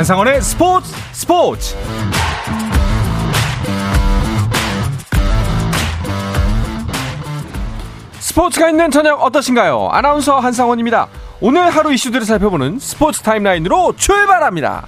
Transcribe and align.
한상원의 0.00 0.40
스포츠 0.40 0.94
스포츠 1.12 1.76
스포츠가 8.18 8.70
있는 8.70 8.90
저녁 8.90 9.22
어떠신가요? 9.22 9.90
아나운서 9.92 10.38
한상원입니다. 10.38 11.08
오늘 11.42 11.68
하루 11.68 11.92
이슈들을 11.92 12.24
살펴보는 12.24 12.78
스포츠 12.78 13.20
타임라인으로 13.20 13.94
출발합니다. 13.96 14.86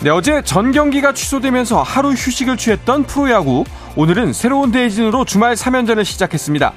네, 0.00 0.08
어제 0.08 0.40
전 0.40 0.72
경기가 0.72 1.12
취소되면서 1.12 1.82
하루 1.82 2.12
휴식을 2.12 2.56
취했던 2.56 3.04
프로야구. 3.04 3.64
오늘은 3.94 4.32
새로운 4.32 4.72
대진으로 4.72 5.26
주말 5.26 5.54
3연전을 5.54 6.06
시작했습니다. 6.06 6.72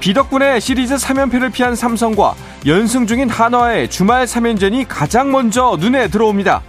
비 0.00 0.14
덕분에 0.14 0.60
시리즈 0.60 0.94
3연패를 0.94 1.52
피한 1.52 1.74
삼성과 1.74 2.34
연승 2.66 3.06
중인 3.06 3.28
한화의 3.28 3.90
주말 3.90 4.26
3연전이 4.26 4.86
가장 4.88 5.32
먼저 5.32 5.76
눈에 5.78 6.08
들어옵니다. 6.08 6.62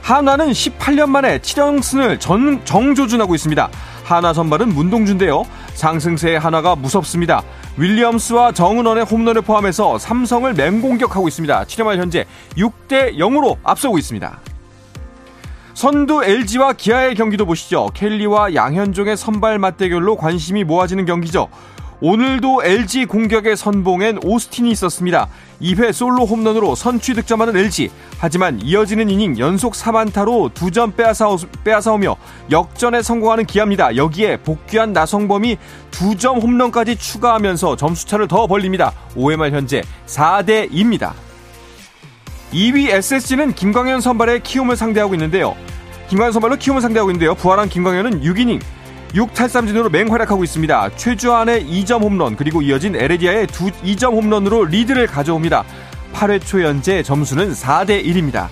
한화는 0.00 0.50
18년 0.50 1.10
만에 1.10 1.38
7연승을 1.40 2.18
전, 2.18 2.64
정조준하고 2.64 3.34
있습니다. 3.34 3.68
한화 4.04 4.32
선발은 4.32 4.70
문동주인데요. 4.70 5.44
상승세의 5.74 6.38
한화가 6.38 6.74
무섭습니다. 6.74 7.42
윌리엄스와 7.76 8.52
정은원의 8.52 9.04
홈런을 9.04 9.42
포함해서 9.42 9.98
삼성을 9.98 10.52
맹공격하고 10.54 11.28
있습니다. 11.28 11.64
7회말 11.64 11.98
현재 11.98 12.24
6대 12.56 13.16
0으로 13.18 13.58
앞서고 13.62 13.98
있습니다. 13.98 14.40
선두 15.74 16.24
LG와 16.24 16.72
기아의 16.72 17.14
경기도 17.14 17.46
보시죠. 17.46 17.90
켈리와 17.94 18.54
양현종의 18.54 19.16
선발 19.16 19.58
맞대결로 19.58 20.16
관심이 20.16 20.64
모아지는 20.64 21.04
경기죠. 21.04 21.48
오늘도 22.02 22.64
LG 22.64 23.04
공격의 23.04 23.58
선봉엔 23.58 24.20
오스틴이 24.24 24.70
있었습니다. 24.70 25.28
2회 25.60 25.92
솔로 25.92 26.24
홈런으로 26.24 26.74
선취 26.74 27.12
득점하는 27.12 27.54
LG. 27.54 27.90
하지만 28.18 28.58
이어지는 28.62 29.10
이닝 29.10 29.38
연속 29.38 29.74
4만타로 29.74 30.54
두점 30.54 30.94
빼앗아오며 31.62 32.16
역전에 32.50 33.02
성공하는 33.02 33.44
기아입니다. 33.44 33.96
여기에 33.96 34.38
복귀한 34.38 34.94
나성범이 34.94 35.58
두점 35.90 36.38
홈런까지 36.40 36.96
추가하면서 36.96 37.76
점수차를 37.76 38.28
더 38.28 38.46
벌립니다. 38.46 38.94
5회 39.14 39.36
말 39.36 39.52
현재 39.52 39.82
4대 40.06 40.70
2입니다. 40.70 41.12
2위 42.54 42.88
SSG는 42.88 43.54
김광현 43.54 44.00
선발의 44.00 44.42
키움을 44.42 44.74
상대하고 44.74 45.14
있는데요. 45.14 45.54
김광현 46.08 46.32
선발로 46.32 46.56
키움을 46.56 46.80
상대하고 46.80 47.10
있는데요. 47.10 47.34
부활한 47.34 47.68
김광현은 47.68 48.22
6이닝 48.22 48.60
6탈삼진으로 49.14 49.90
맹활약하고 49.90 50.44
있습니다. 50.44 50.90
최주환의 50.96 51.66
2점 51.66 52.02
홈런 52.02 52.36
그리고 52.36 52.62
이어진 52.62 52.94
에레디아의 52.94 53.44
2, 53.44 53.94
2점 53.96 54.12
홈런으로 54.12 54.64
리드를 54.66 55.06
가져옵니다. 55.06 55.64
8회 56.12 56.44
초 56.44 56.60
현재 56.60 57.02
점수는 57.02 57.52
4대 57.52 58.04
1입니다. 58.04 58.48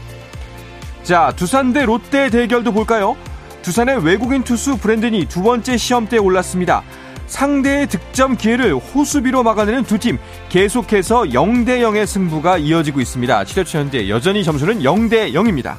자, 1.02 1.32
두산 1.36 1.72
대 1.72 1.84
롯데 1.84 2.28
대결도 2.30 2.72
볼까요? 2.72 3.16
두산의 3.62 4.04
외국인 4.04 4.44
투수 4.44 4.78
브랜든이 4.78 5.26
두 5.26 5.42
번째 5.42 5.76
시험대에 5.76 6.18
올랐습니다. 6.18 6.82
상대의 7.26 7.86
득점 7.88 8.36
기회를 8.36 8.74
호수비로 8.74 9.42
막아내는 9.42 9.84
두 9.84 9.98
팀 9.98 10.18
계속해서 10.48 11.24
0대 11.24 11.80
0의 11.80 12.06
승부가 12.06 12.56
이어지고 12.58 13.00
있습니다. 13.00 13.44
7회 13.44 13.66
초 13.66 13.78
현재 13.78 14.08
여전히 14.08 14.42
점수는 14.44 14.80
0대 14.80 15.32
0입니다. 15.34 15.76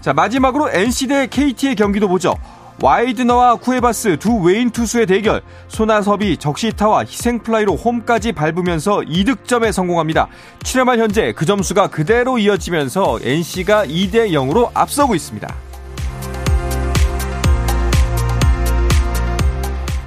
자, 0.00 0.12
마지막으로 0.12 0.70
NC 0.70 1.06
대 1.08 1.26
KT의 1.26 1.76
경기도 1.76 2.08
보죠. 2.08 2.34
와이드너와 2.82 3.56
쿠에바스 3.56 4.18
두 4.18 4.36
외인 4.40 4.70
투수의 4.70 5.06
대결 5.06 5.42
손아섭이 5.68 6.36
적시타와 6.36 7.04
희생플라이로 7.04 7.76
홈까지 7.76 8.32
밟으면서 8.32 8.98
2득점에 8.98 9.72
성공합니다. 9.72 10.28
7회 10.60 10.84
말 10.84 10.98
현재 10.98 11.32
그 11.32 11.46
점수가 11.46 11.88
그대로 11.88 12.38
이어지면서 12.38 13.20
NC가 13.22 13.86
2대 13.86 14.30
0으로 14.30 14.70
앞서고 14.74 15.14
있습니다. 15.14 15.54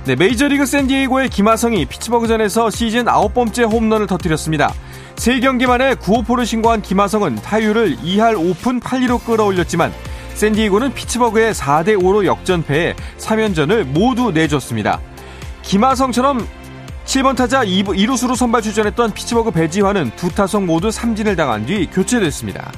네, 0.05 0.15
메이저리그 0.15 0.65
샌디에이고의 0.65 1.29
김하성이 1.29 1.85
피츠버그전에서 1.85 2.69
시즌 2.69 3.05
9번째 3.05 3.69
홈런을 3.69 4.07
터뜨렸습니다. 4.07 4.73
3경기 5.15 5.67
만에 5.67 5.95
9호포를 5.95 6.45
신고한 6.45 6.81
김하성은 6.81 7.35
타율을 7.35 7.97
2할 7.97 8.35
5푼 8.35 8.79
8리로 8.79 9.25
끌어올렸지만 9.25 9.91
샌디에고는 10.37 10.93
피츠버그의 10.93 11.53
4대 11.55 11.99
5로 11.99 12.25
역전패에 12.25 12.95
3연전을 13.17 13.85
모두 13.85 14.31
내줬습니다. 14.31 15.01
김하성처럼 15.63 16.47
7번 17.05 17.35
타자 17.35 17.65
2루수로 17.65 18.35
선발 18.35 18.61
출전했던 18.61 19.13
피츠버그 19.13 19.49
배지환은 19.51 20.11
두 20.15 20.29
타석 20.29 20.63
모두 20.65 20.91
삼진을 20.91 21.35
당한 21.35 21.65
뒤 21.65 21.87
교체됐습니다. 21.87 22.71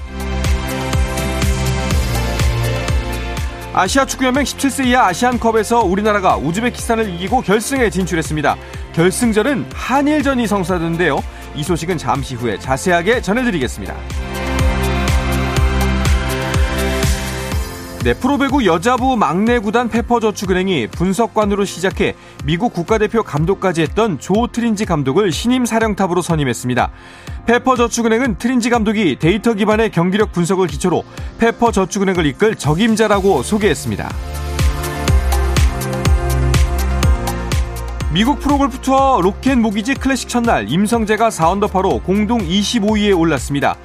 아시아 3.73 4.05
축구연맹 4.05 4.43
17세 4.45 4.87
이하 4.87 5.07
아시안컵에서 5.07 5.81
우리나라가 5.81 6.37
우즈베키스탄을 6.37 7.13
이기고 7.15 7.41
결승에 7.41 7.89
진출했습니다. 7.89 8.55
결승전은 8.93 9.65
한일전이 9.73 10.47
성사됐는데요. 10.47 11.21
이 11.55 11.63
소식은 11.63 11.97
잠시 11.97 12.35
후에 12.35 12.57
자세하게 12.57 13.21
전해드리겠습니다. 13.21 14.38
네, 18.01 18.13
프로배구 18.13 18.65
여자부 18.65 19.17
막내 19.17 19.59
구단 19.59 19.89
페퍼저축은행이 19.89 20.87
분석관으로 20.87 21.65
시작해 21.65 22.15
미국 22.45 22.71
국가대표 22.71 23.23
감독까지 23.23 23.81
했던 23.81 24.17
조 24.19 24.47
트린지 24.47 24.85
감독을 24.85 25.33
신임 25.33 25.65
사령탑으로 25.65 26.21
선임했습니다. 26.21 26.91
페퍼저축은행은 27.45 28.37
트린지 28.37 28.69
감독이 28.69 29.17
데이터 29.19 29.53
기반의 29.53 29.91
경기력 29.91 30.31
분석을 30.31 30.67
기초로 30.67 31.03
페퍼저축은행을 31.39 32.25
이끌 32.27 32.55
적임자라고 32.55 33.43
소개했습니다. 33.43 34.09
미국 38.13 38.39
프로골프 38.39 38.77
투어 38.79 39.19
로켓 39.21 39.55
모기지 39.55 39.95
클래식 39.95 40.29
첫날 40.29 40.69
임성재가 40.69 41.29
4언더파로 41.29 42.01
공동 42.05 42.39
25위에 42.39 43.17
올랐습니다. 43.17 43.75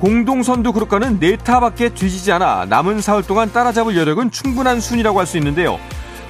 공동선두 0.00 0.72
그룹과는 0.72 1.18
네 1.20 1.36
타밖에 1.36 1.90
뒤지지 1.90 2.32
않아 2.32 2.64
남은 2.66 3.00
사흘 3.02 3.22
동안 3.22 3.52
따라잡을 3.52 3.96
여력은 3.96 4.30
충분한 4.30 4.80
순위라고 4.80 5.18
할 5.20 5.26
수 5.26 5.36
있는데요. 5.36 5.78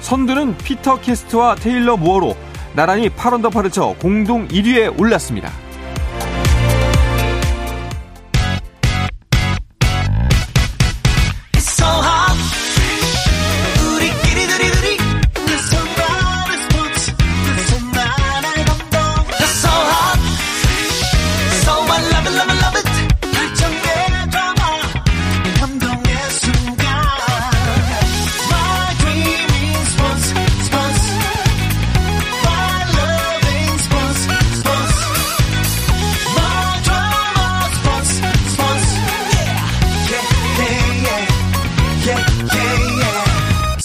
선두는 0.01 0.57
피터 0.57 0.99
캐스트와 1.01 1.55
테일러 1.55 1.95
무어로 1.97 2.35
나란히 2.75 3.09
8언더파를 3.09 3.71
쳐 3.71 3.95
공동 3.99 4.47
1위에 4.49 4.99
올랐습니다. 4.99 5.49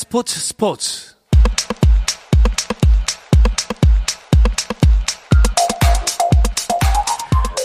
스포츠 0.08 0.38
스포츠 0.38 1.16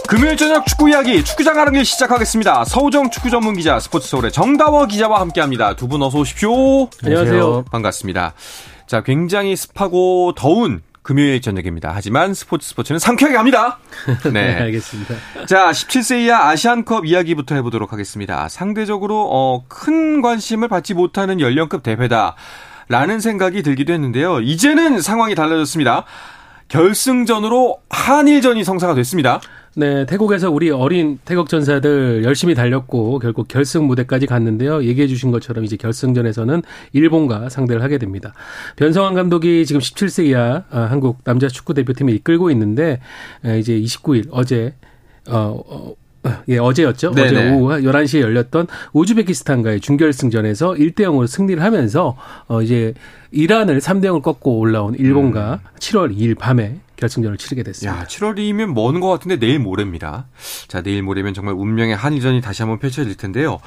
금요일 0.07 0.35
저녁 0.35 0.65
축구 0.65 0.89
이야기 0.89 1.23
축구장 1.23 1.53
가는 1.55 1.71
길 1.71 1.85
시작하겠습니다. 1.85 2.65
서우정 2.65 3.11
축구 3.11 3.29
전문 3.29 3.55
기자 3.55 3.79
스포츠 3.79 4.09
서울의 4.09 4.31
정다워 4.33 4.85
기자와 4.85 5.21
함께합니다. 5.21 5.75
두 5.75 5.87
분 5.87 6.01
어서 6.01 6.19
오십시오. 6.19 6.89
안녕하세요. 7.03 7.65
반갑습니다. 7.71 8.33
자, 8.87 9.03
굉장히 9.03 9.55
습하고 9.55 10.33
더운 10.35 10.81
금요일 11.03 11.41
저녁입니다. 11.41 11.91
하지만 11.93 12.33
스포츠 12.33 12.67
스포츠는 12.69 12.99
상쾌하게 12.99 13.35
갑니다. 13.35 13.79
네. 14.31 14.55
알겠습니다. 14.55 15.15
자, 15.47 15.71
17세 15.71 16.25
이하 16.25 16.49
아시안컵 16.49 17.05
이야기부터 17.05 17.55
해보도록 17.55 17.91
하겠습니다. 17.91 18.47
상대적으로, 18.49 19.27
어, 19.31 19.63
큰 19.67 20.21
관심을 20.21 20.67
받지 20.67 20.93
못하는 20.93 21.39
연령급 21.39 21.83
대회다. 21.83 22.35
라는 22.87 23.19
생각이 23.19 23.63
들기도 23.63 23.93
했는데요. 23.93 24.41
이제는 24.41 25.01
상황이 25.01 25.33
달라졌습니다. 25.33 26.05
결승전으로 26.67 27.79
한일전이 27.89 28.63
성사가 28.63 28.95
됐습니다. 28.95 29.41
네, 29.73 30.05
태국에서 30.05 30.51
우리 30.51 30.69
어린 30.69 31.17
태국 31.23 31.47
전사들 31.47 32.23
열심히 32.25 32.55
달렸고 32.55 33.19
결국 33.19 33.47
결승 33.47 33.85
무대까지 33.85 34.25
갔는데요. 34.25 34.83
얘기해 34.83 35.07
주신 35.07 35.31
것처럼 35.31 35.63
이제 35.63 35.77
결승전에서는 35.77 36.61
일본과 36.91 37.47
상대를 37.47 37.81
하게 37.81 37.97
됩니다. 37.97 38.33
변성환 38.75 39.13
감독이 39.13 39.65
지금 39.65 39.79
17세 39.79 40.25
이하 40.25 40.63
아, 40.71 40.81
한국 40.81 41.23
남자 41.23 41.47
축구 41.47 41.73
대표팀을 41.73 42.13
이끌고 42.15 42.51
있는데 42.51 42.99
이제 43.59 43.79
29일 43.79 44.27
어제 44.31 44.73
어, 45.29 45.63
어 45.65 45.93
예, 46.49 46.57
어제였죠. 46.57 47.13
네네. 47.13 47.27
어제 47.27 47.49
오후 47.51 47.69
11시에 47.69 48.19
열렸던 48.21 48.67
우즈베키스탄과의 48.93 49.79
준결승전에서 49.79 50.73
1대 50.73 50.99
0으로 50.99 51.25
승리를 51.25 51.63
하면서 51.63 52.17
어 52.47 52.61
이제 52.61 52.93
이란을 53.31 53.79
3대 53.79 54.05
0을 54.05 54.21
꺾고 54.21 54.59
올라온 54.59 54.95
일본과 54.95 55.61
음. 55.63 55.77
7월 55.79 56.15
2일 56.15 56.37
밤에 56.37 56.79
결승전을 57.01 57.37
치르게 57.37 57.63
됐습니다. 57.63 57.99
야, 57.99 58.05
7월이면 58.05 58.73
먼 58.73 59.01
것 59.01 59.09
같은데 59.09 59.37
내일 59.37 59.59
모레입니다. 59.59 60.27
자, 60.67 60.81
내일 60.81 61.01
모레면 61.03 61.33
정말 61.33 61.55
운명의 61.55 61.95
한일전이 61.95 62.39
다시 62.41 62.61
한번 62.61 62.79
펼쳐질 62.79 63.15
텐데요. 63.17 63.59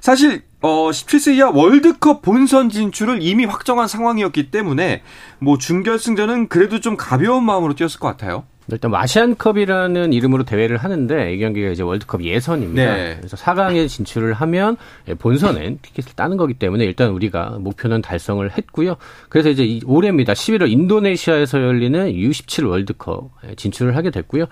사실 0.00 0.42
어 0.62 0.90
17세 0.90 1.34
이하 1.34 1.50
월드컵 1.50 2.22
본선 2.22 2.68
진출을 2.68 3.18
이미 3.20 3.44
확정한 3.44 3.88
상황이었기 3.88 4.50
때문에 4.50 5.02
뭐 5.40 5.58
준결승전은 5.58 6.48
그래도 6.48 6.80
좀 6.80 6.96
가벼운 6.96 7.44
마음으로 7.44 7.74
뛰었을 7.74 7.98
것 7.98 8.08
같아요. 8.08 8.44
일단 8.70 8.90
뭐 8.90 9.00
아시안컵이라는 9.00 10.12
이름으로 10.12 10.44
대회를 10.44 10.76
하는데 10.76 11.34
이 11.34 11.38
경기가 11.38 11.70
이제 11.70 11.82
월드컵 11.82 12.22
예선입니다. 12.22 12.94
네. 12.94 13.16
그래서 13.18 13.36
4강에 13.36 13.88
진출을 13.88 14.34
하면 14.34 14.76
본선엔 15.18 15.80
티켓을 15.82 16.12
따는 16.14 16.36
거기 16.36 16.54
때문에 16.54 16.84
일단 16.84 17.10
우리가 17.10 17.58
목표는 17.60 18.02
달성을 18.02 18.48
했고요. 18.50 18.96
그래서 19.28 19.50
이제 19.50 19.80
올해입니다. 19.84 20.32
11월 20.32 20.70
인도네시아에서 20.70 21.60
열리는 21.60 22.12
U17 22.12 22.68
월드컵에 22.68 23.56
진출을 23.56 23.96
하게 23.96 24.10
됐고요. 24.10 24.44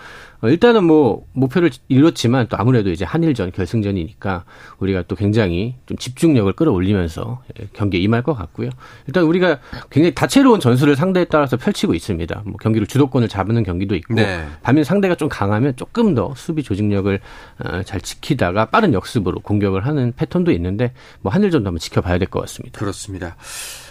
어, 0.42 0.48
일단은 0.48 0.84
뭐 0.84 1.26
목표를 1.32 1.70
이뤘지만 1.88 2.48
또 2.48 2.56
아무래도 2.58 2.90
이제 2.90 3.04
한일전 3.04 3.52
결승전이니까 3.52 4.44
우리가 4.78 5.02
또 5.02 5.14
굉장히 5.14 5.76
좀 5.86 5.96
집중력을 6.00 6.52
끌어올리면서 6.55 7.43
예, 7.61 7.69
경기에 7.73 8.00
임할 8.00 8.23
것 8.23 8.35
같고요. 8.35 8.70
일단 9.06 9.23
우리가 9.25 9.58
굉장히 9.91 10.14
다채로운 10.14 10.58
전술을 10.58 10.97
상대에 10.97 11.25
따라서 11.26 11.56
펼치고 11.56 11.94
있습니다. 11.94 12.43
뭐 12.44 12.55
경기를 12.61 12.87
주도권을 12.88 13.29
잡는 13.29 13.62
경기도 13.62 13.94
있고 13.94 14.14
네. 14.14 14.44
반면 14.62 14.82
상대가 14.82 15.14
좀 15.14 15.29
강하면 15.29 15.76
조금 15.76 16.14
더 16.14 16.35
수비 16.37 16.62
조직력을 16.64 17.20
어, 17.64 17.82
잘 17.85 18.00
지키다가 18.00 18.67
빠른 18.67 18.93
역습으로 18.94 19.41
공격을 19.41 19.87
하는 19.87 20.12
패턴도 20.17 20.50
있는데 20.52 20.93
뭐 21.20 21.32
한일전도 21.32 21.69
한번 21.69 21.79
지켜봐야 21.79 22.19
될 22.19 22.29
것 22.31 22.41
같습니다. 22.41 22.79
그렇습니다. 22.79 23.37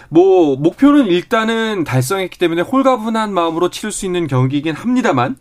뭐 0.10 0.56
목표는 0.56 1.06
일단은 1.08 1.84
달성했기 1.84 2.40
때문에 2.40 2.62
홀가분한 2.64 3.32
마음으로 3.34 3.70
치를 3.70 3.92
수 3.92 4.06
있는 4.06 4.28
경기이긴 4.28 4.74
합니다만 4.74 5.38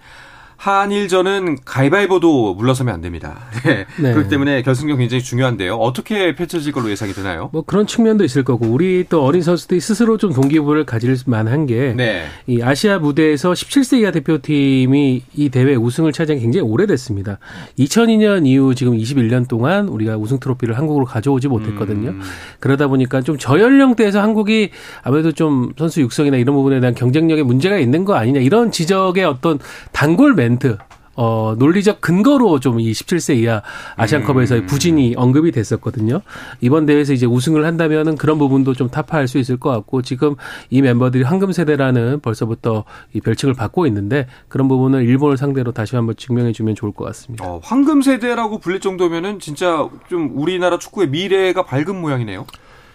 한일전은 0.59 1.59
가위바위보도 1.65 2.55
물러서면 2.55 2.93
안 2.93 3.01
됩니다. 3.01 3.39
네. 3.65 3.87
네. 3.97 4.13
그렇기 4.13 4.29
때문에 4.29 4.63
결승전 4.63 4.99
굉장히 4.99 5.23
중요한데요. 5.23 5.77
어떻게 5.77 6.35
펼쳐질 6.35 6.73
걸로 6.73 6.91
예상이 6.91 7.13
되나요? 7.13 7.49
뭐 7.53 7.63
그런 7.63 7.87
측면도 7.87 8.25
있을 8.25 8.43
거고 8.43 8.67
우리 8.67 9.05
또 9.09 9.25
어린 9.25 9.41
선수들이 9.41 9.79
스스로 9.81 10.17
좀 10.19 10.33
동기부여를 10.33 10.85
가질 10.85 11.17
만한 11.27 11.67
게이 11.67 11.95
네. 11.95 12.27
아시아 12.61 12.99
무대에서 12.99 13.53
17세 13.53 14.01
이하 14.01 14.11
대표팀이 14.11 15.23
이 15.33 15.49
대회 15.49 15.77
우승을 15.77 16.13
차지한 16.13 16.39
게 16.39 16.43
굉장히 16.43 16.69
오래됐습니다. 16.69 17.39
2002년 17.79 18.45
이후 18.45 18.75
지금 18.75 18.99
21년 18.99 19.47
동안 19.47 19.87
우리가 19.87 20.17
우승 20.17 20.41
트로피를 20.41 20.77
한국으로 20.77 21.05
가져오지 21.05 21.47
못했거든요. 21.47 22.11
음. 22.11 22.21
그러다 22.59 22.89
보니까 22.89 23.21
좀 23.21 23.39
저연령대에서 23.39 24.21
한국이 24.21 24.71
아무래도 25.05 25.31
좀 25.31 25.73
선수 25.79 26.01
육성이나 26.01 26.37
이런 26.37 26.57
부분에 26.57 26.81
대한 26.81 26.97
경쟁력에 26.97 27.45
문제가 27.45 27.79
있는 27.79 28.05
거 28.05 28.15
아니냐 28.15 28.41
이런 28.41 28.73
지적의 28.73 29.25
어떤 29.25 29.61
단골 29.93 30.35
매 30.35 30.48
멘트 30.49 30.79
어, 31.21 31.57
논리적 31.59 32.01
근거로 32.01 32.61
좀 32.61 32.79
이 32.79 32.93
17세 32.93 33.39
이하 33.39 33.61
아시안컵에서의 33.97 34.61
음. 34.63 34.67
부진이 34.67 35.15
언급이 35.17 35.51
됐었거든요. 35.51 36.21
이번 36.61 36.87
대회에서 36.87 37.13
이제 37.13 37.27
우승을 37.27 37.65
한다면은 37.67 38.15
그런 38.17 38.39
부분도 38.39 38.75
좀 38.75 38.89
타파할 38.89 39.27
수 39.27 39.39
있을 39.39 39.57
것 39.57 39.71
같고 39.71 40.03
지금 40.03 40.37
이 40.71 40.81
멤버들이 40.81 41.25
황금 41.25 41.51
세대라는 41.51 42.21
벌써부터 42.21 42.85
이 43.15 43.21
별칭을 43.21 43.55
받고 43.55 43.89
있는데 43.89 44.29
그런 44.47 44.69
부분을 44.69 45.03
일본을 45.03 45.37
상대로 45.37 45.73
다시 45.73 45.97
한번 45.97 46.15
증명해 46.15 46.53
주면 46.53 46.77
좋을 46.77 46.93
것 46.93 47.05
같습니다. 47.07 47.45
어, 47.45 47.61
황금 47.65 48.01
세대라고 48.01 48.61
불릴 48.61 48.79
정도면은 48.79 49.41
진짜 49.41 49.89
좀 50.09 50.31
우리나라 50.35 50.79
축구의 50.79 51.09
미래가 51.09 51.65
밝은 51.65 52.01
모양이네요. 52.01 52.47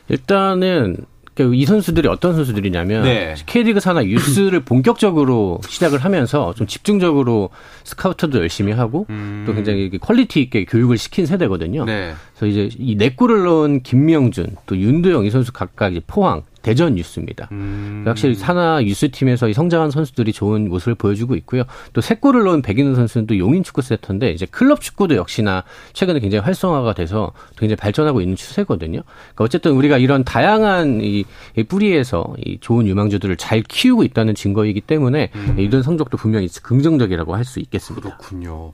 일단은 0.08 0.96
그러니까 1.34 1.56
이 1.56 1.66
선수들이 1.66 2.08
어떤 2.08 2.36
선수들이냐면 2.36 3.04
네. 3.04 3.36
K리그 3.46 3.80
산하 3.80 4.06
유스를 4.06 4.62
본격적으로 4.66 5.60
시작을 5.68 6.00
하면서 6.00 6.54
좀 6.54 6.68
집중적으로 6.68 7.50
스카우터도 7.84 8.40
열심히 8.40 8.72
하고 8.72 9.06
음. 9.10 9.44
또 9.46 9.54
굉장히 9.54 9.90
quality 9.98 10.42
있게 10.42 10.66
교육을 10.66 10.98
시킨 10.98 11.26
세대거든요. 11.26 11.86
네. 11.86 12.14
그래서 12.36 12.46
이제 12.46 12.76
이네 12.78 13.16
골을 13.16 13.44
넣은 13.44 13.82
김명준 13.82 14.58
또 14.66 14.78
윤도영 14.78 15.26
이 15.26 15.30
선수 15.30 15.52
각각 15.52 15.94
포항 16.08 16.44
대전 16.64 16.96
youth입니다. 16.96 17.50
음. 17.52 18.04
확실히 18.08 18.34
산하 18.34 18.82
youth팀에서 18.84 19.50
이 19.50 19.54
성장한 19.54 19.92
선수들이 19.92 20.34
좋은 20.34 20.68
모습을 20.70 20.96
보여주고 20.96 21.36
있고요. 21.36 21.64
또 21.94 22.02
세 22.02 22.16
골을 22.16 22.44
넣은 22.44 22.62
백인우 22.64 22.96
선수는 22.96 23.28
또 23.28 23.38
용인 23.38 23.64
축구 23.64 23.82
세터인데 23.82 24.32
이제 24.32 24.46
클럽 24.48 24.82
축구도 24.82 25.16
역시나 25.16 25.64
최근에 25.94 26.20
굉장히 26.20 26.44
활성화가 26.44 26.94
돼서 26.96 27.32
굉장히 27.58 27.76
발전하고 27.78 28.20
있는 28.22 28.36
추세거든요. 28.36 29.04
그러니까 29.06 29.44
어쨌든 29.44 29.72
우리가 29.74 29.98
이런 30.00 30.24
다양한 30.24 31.02
이, 31.02 31.24
이 31.56 31.64
뿌리에서 31.64 32.34
이 32.44 32.58
좋은 32.60 32.88
유망주들을 32.88 33.38
잘 33.38 33.62
키우고 33.62 34.04
있다는 34.04 34.36
증거이기 34.36 34.82
때문에 34.82 35.32
음. 35.36 35.56
이런 35.60 35.84
성적도 35.84 36.18
분명히 36.18 36.48
긍정적이라고 36.48 37.36
할 37.36 37.44
수 37.44 37.60
있겠습니다. 37.60 38.18
그렇군요. 38.18 38.72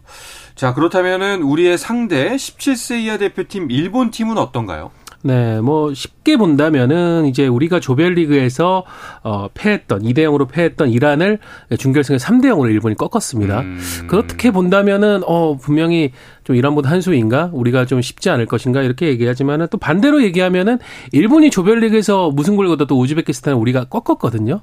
자, 0.56 0.74
그렇다면은 0.76 1.42
우리의 1.42 1.78
상대 1.80 2.36
17세 2.36 3.02
이하 3.02 3.18
대표팀 3.18 3.72
일본 3.72 4.12
팀은 4.12 4.38
어떤가요? 4.38 4.92
네, 5.22 5.60
뭐 5.60 5.94
쉽게 5.94 6.38
본다면은 6.38 7.26
이제 7.26 7.46
우리가 7.48 7.80
조별리그에서 7.80 8.86
어 9.24 9.48
패했던 9.54 10.04
2대 10.04 10.20
0으로 10.20 10.48
패했던 10.50 10.90
이란을 10.90 11.40
준결승에 11.78 12.18
3대 12.18 12.46
0으로 12.46 12.70
일본이 12.70 12.96
꺾었습니다. 12.96 13.60
음. 13.60 13.80
그렇게 14.08 14.52
본다면은 14.52 15.22
어 15.26 15.58
분명히 15.58 16.12
좀 16.50 16.56
이란보다 16.56 16.90
한 16.90 17.00
수인가 17.00 17.52
우리가 17.54 17.86
좀 17.86 18.02
쉽지 18.02 18.32
않을 18.32 18.48
것인가 18.48 18.82
이렇게 18.82 19.06
얘기하지만은 19.10 19.68
또 19.70 19.78
반대로 19.78 20.24
얘기하면은 20.24 20.80
일본이 21.12 21.52
조별리그에서 21.52 22.34
거다 22.70 22.86
또 22.86 23.00
우즈베키스탄을 23.00 23.56
우리가 23.60 23.84
꺾었거든요. 23.86 24.62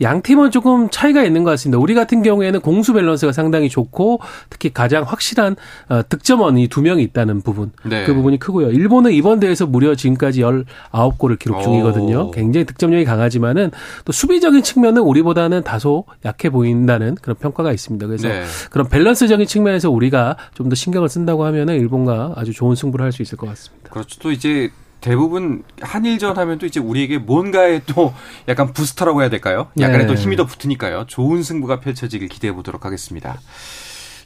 양 0.00 0.22
팀은 0.22 0.52
조금 0.52 0.88
차이가 0.90 1.24
있는 1.24 1.42
것 1.42 1.50
같습니다. 1.50 1.80
우리 1.80 1.94
같은 1.94 2.22
경우에는 2.22 2.60
공수 2.60 2.92
밸런스가 2.92 3.32
상당히 3.32 3.68
좋고 3.68 4.20
특히 4.48 4.72
가장 4.72 5.02
확실한 5.02 5.56
어, 5.88 6.02
득점원이 6.08 6.68
두 6.68 6.82
명이 6.82 7.02
있다는 7.02 7.40
부분 7.40 7.72
네. 7.82 8.04
그 8.04 8.14
부분이 8.14 8.38
크고요. 8.38 8.70
일본은 8.70 9.10
이번 9.10 9.40
대회에서 9.40 9.66
무려 9.66 9.96
지금까지 9.96 10.40
19골을 10.40 11.36
기록 11.40 11.62
중이거든요. 11.62 12.28
오. 12.28 12.30
굉장히 12.30 12.64
득점력이 12.64 13.04
강하지만은 13.04 13.72
또 14.04 14.12
수비적인 14.12 14.62
측면은 14.62 15.02
우리보다는 15.02 15.64
다소 15.64 16.04
약해 16.24 16.48
보인다는 16.48 17.16
그런 17.16 17.34
평가가 17.34 17.72
있습니다. 17.72 18.06
그래서 18.06 18.28
네. 18.28 18.44
그런 18.70 18.88
밸런스적인 18.88 19.48
측면에서 19.48 19.90
우리가 19.90 20.36
좀 20.54 20.68
더 20.68 20.74
신경을 20.74 21.08
쓴 21.08 21.23
쓴다고 21.24 21.44
하면은 21.46 21.76
일본과 21.76 22.34
아주 22.36 22.52
좋은 22.52 22.76
승부를 22.76 23.04
할 23.04 23.14
수 23.14 23.22
있을 23.22 23.38
것 23.38 23.46
같습니다. 23.48 23.90
그렇죠. 23.90 24.18
또 24.20 24.32
이제 24.32 24.70
대부분 25.00 25.62
한일전 25.80 26.36
하면 26.36 26.58
또 26.58 26.66
이제 26.66 26.80
우리에게 26.80 27.18
뭔가에 27.18 27.82
또 27.86 28.12
약간 28.48 28.72
부스터라고 28.72 29.20
해야 29.22 29.30
될까요? 29.30 29.68
약간의 29.78 30.06
네. 30.06 30.06
또 30.06 30.14
힘이 30.14 30.36
더 30.36 30.44
붙으니까요. 30.46 31.04
좋은 31.06 31.42
승부가 31.42 31.78
펼쳐지길 31.80 32.28
기대해 32.28 32.52
보도록 32.52 32.84
하겠습니다. 32.84 33.38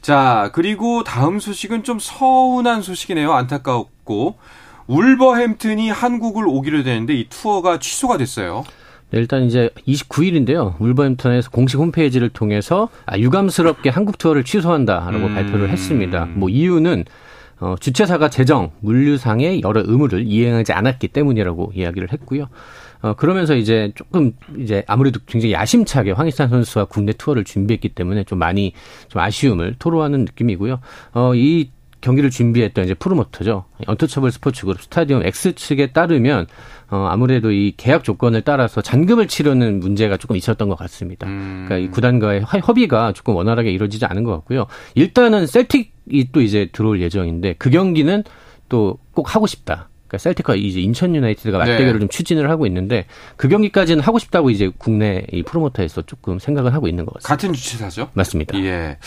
자, 0.01 0.49
그리고 0.53 1.03
다음 1.03 1.39
소식은 1.39 1.83
좀 1.83 1.99
서운한 1.99 2.81
소식이네요. 2.81 3.31
안타깝고. 3.33 4.37
울버햄튼이 4.87 5.91
한국을 5.91 6.47
오기로 6.47 6.81
되는데 6.81 7.13
이 7.13 7.27
투어가 7.29 7.77
취소가 7.77 8.17
됐어요. 8.17 8.63
네, 9.11 9.19
일단 9.19 9.43
이제 9.43 9.69
29일인데요. 9.87 10.79
울버햄튼에서 10.79 11.49
공식 11.49 11.77
홈페이지를 11.77 12.29
통해서 12.29 12.89
아, 13.05 13.17
유감스럽게 13.17 13.89
한국 13.89 14.17
투어를 14.17 14.43
취소한다라고 14.43 15.27
음. 15.27 15.35
발표를 15.35 15.69
했습니다. 15.69 16.25
뭐 16.33 16.49
이유는 16.49 17.05
어, 17.59 17.75
주최사가 17.79 18.29
재정, 18.29 18.71
물류상의 18.79 19.61
여러 19.63 19.81
의무를 19.85 20.25
이행하지 20.25 20.71
않았기 20.71 21.09
때문이라고 21.09 21.73
이야기를 21.75 22.13
했고요. 22.13 22.47
어, 23.01 23.13
그러면서 23.13 23.55
이제 23.55 23.91
조금 23.95 24.33
이제 24.57 24.83
아무래도 24.87 25.19
굉장히 25.25 25.53
야심차게 25.53 26.11
황희찬 26.11 26.49
선수와 26.49 26.85
국내 26.85 27.11
투어를 27.13 27.43
준비했기 27.43 27.89
때문에 27.89 28.23
좀 28.23 28.39
많이 28.39 28.73
좀 29.07 29.21
아쉬움을 29.21 29.75
토로하는 29.79 30.21
느낌이고요. 30.21 30.79
어, 31.13 31.35
이 31.35 31.69
경기를 32.01 32.29
준비했던 32.29 32.85
이제 32.85 32.93
프로모터죠. 32.93 33.65
언터처블 33.85 34.31
스포츠 34.31 34.65
그룹 34.65 34.81
스타디움 34.81 35.25
X 35.25 35.55
측에 35.55 35.87
따르면 35.87 36.47
어, 36.91 37.07
아무래도 37.09 37.51
이 37.51 37.73
계약 37.77 38.03
조건을 38.03 38.41
따라서 38.41 38.81
잔금을 38.81 39.27
치르는 39.27 39.79
문제가 39.79 40.17
조금 40.17 40.35
있었던 40.35 40.69
것 40.69 40.75
같습니다. 40.75 41.27
음. 41.27 41.65
그러니까 41.67 41.77
이 41.77 41.91
구단과의 41.91 42.43
협의가 42.45 43.13
조금 43.13 43.35
원활하게 43.35 43.71
이루어지지 43.71 44.05
않은 44.05 44.23
것 44.23 44.31
같고요. 44.31 44.67
일단은 44.95 45.45
셀틱이 45.47 46.29
또 46.31 46.41
이제 46.41 46.69
들어올 46.71 47.01
예정인데 47.01 47.55
그 47.57 47.69
경기는 47.69 48.23
또 48.69 48.97
꼭 49.19 49.35
하고 49.35 49.47
싶다. 49.47 49.89
그러니까 50.09 50.17
셀틱과 50.17 50.55
이제 50.55 50.81
인천 50.81 51.15
유나이티드가 51.15 51.57
맞대결을 51.59 51.93
네. 51.93 51.99
좀 51.99 52.09
추진을 52.09 52.49
하고 52.49 52.65
있는데 52.65 53.05
그 53.37 53.47
경기까지는 53.47 54.03
하고 54.03 54.17
싶다고 54.19 54.49
이제 54.49 54.71
국내 54.77 55.23
이 55.31 55.43
프로모터에서 55.43 56.01
조금 56.01 56.39
생각을 56.39 56.73
하고 56.73 56.87
있는 56.87 57.05
것 57.05 57.13
같습니다. 57.13 57.29
같은 57.35 57.53
주최사죠? 57.53 58.09
맞습니다. 58.13 58.57
예. 58.59 58.97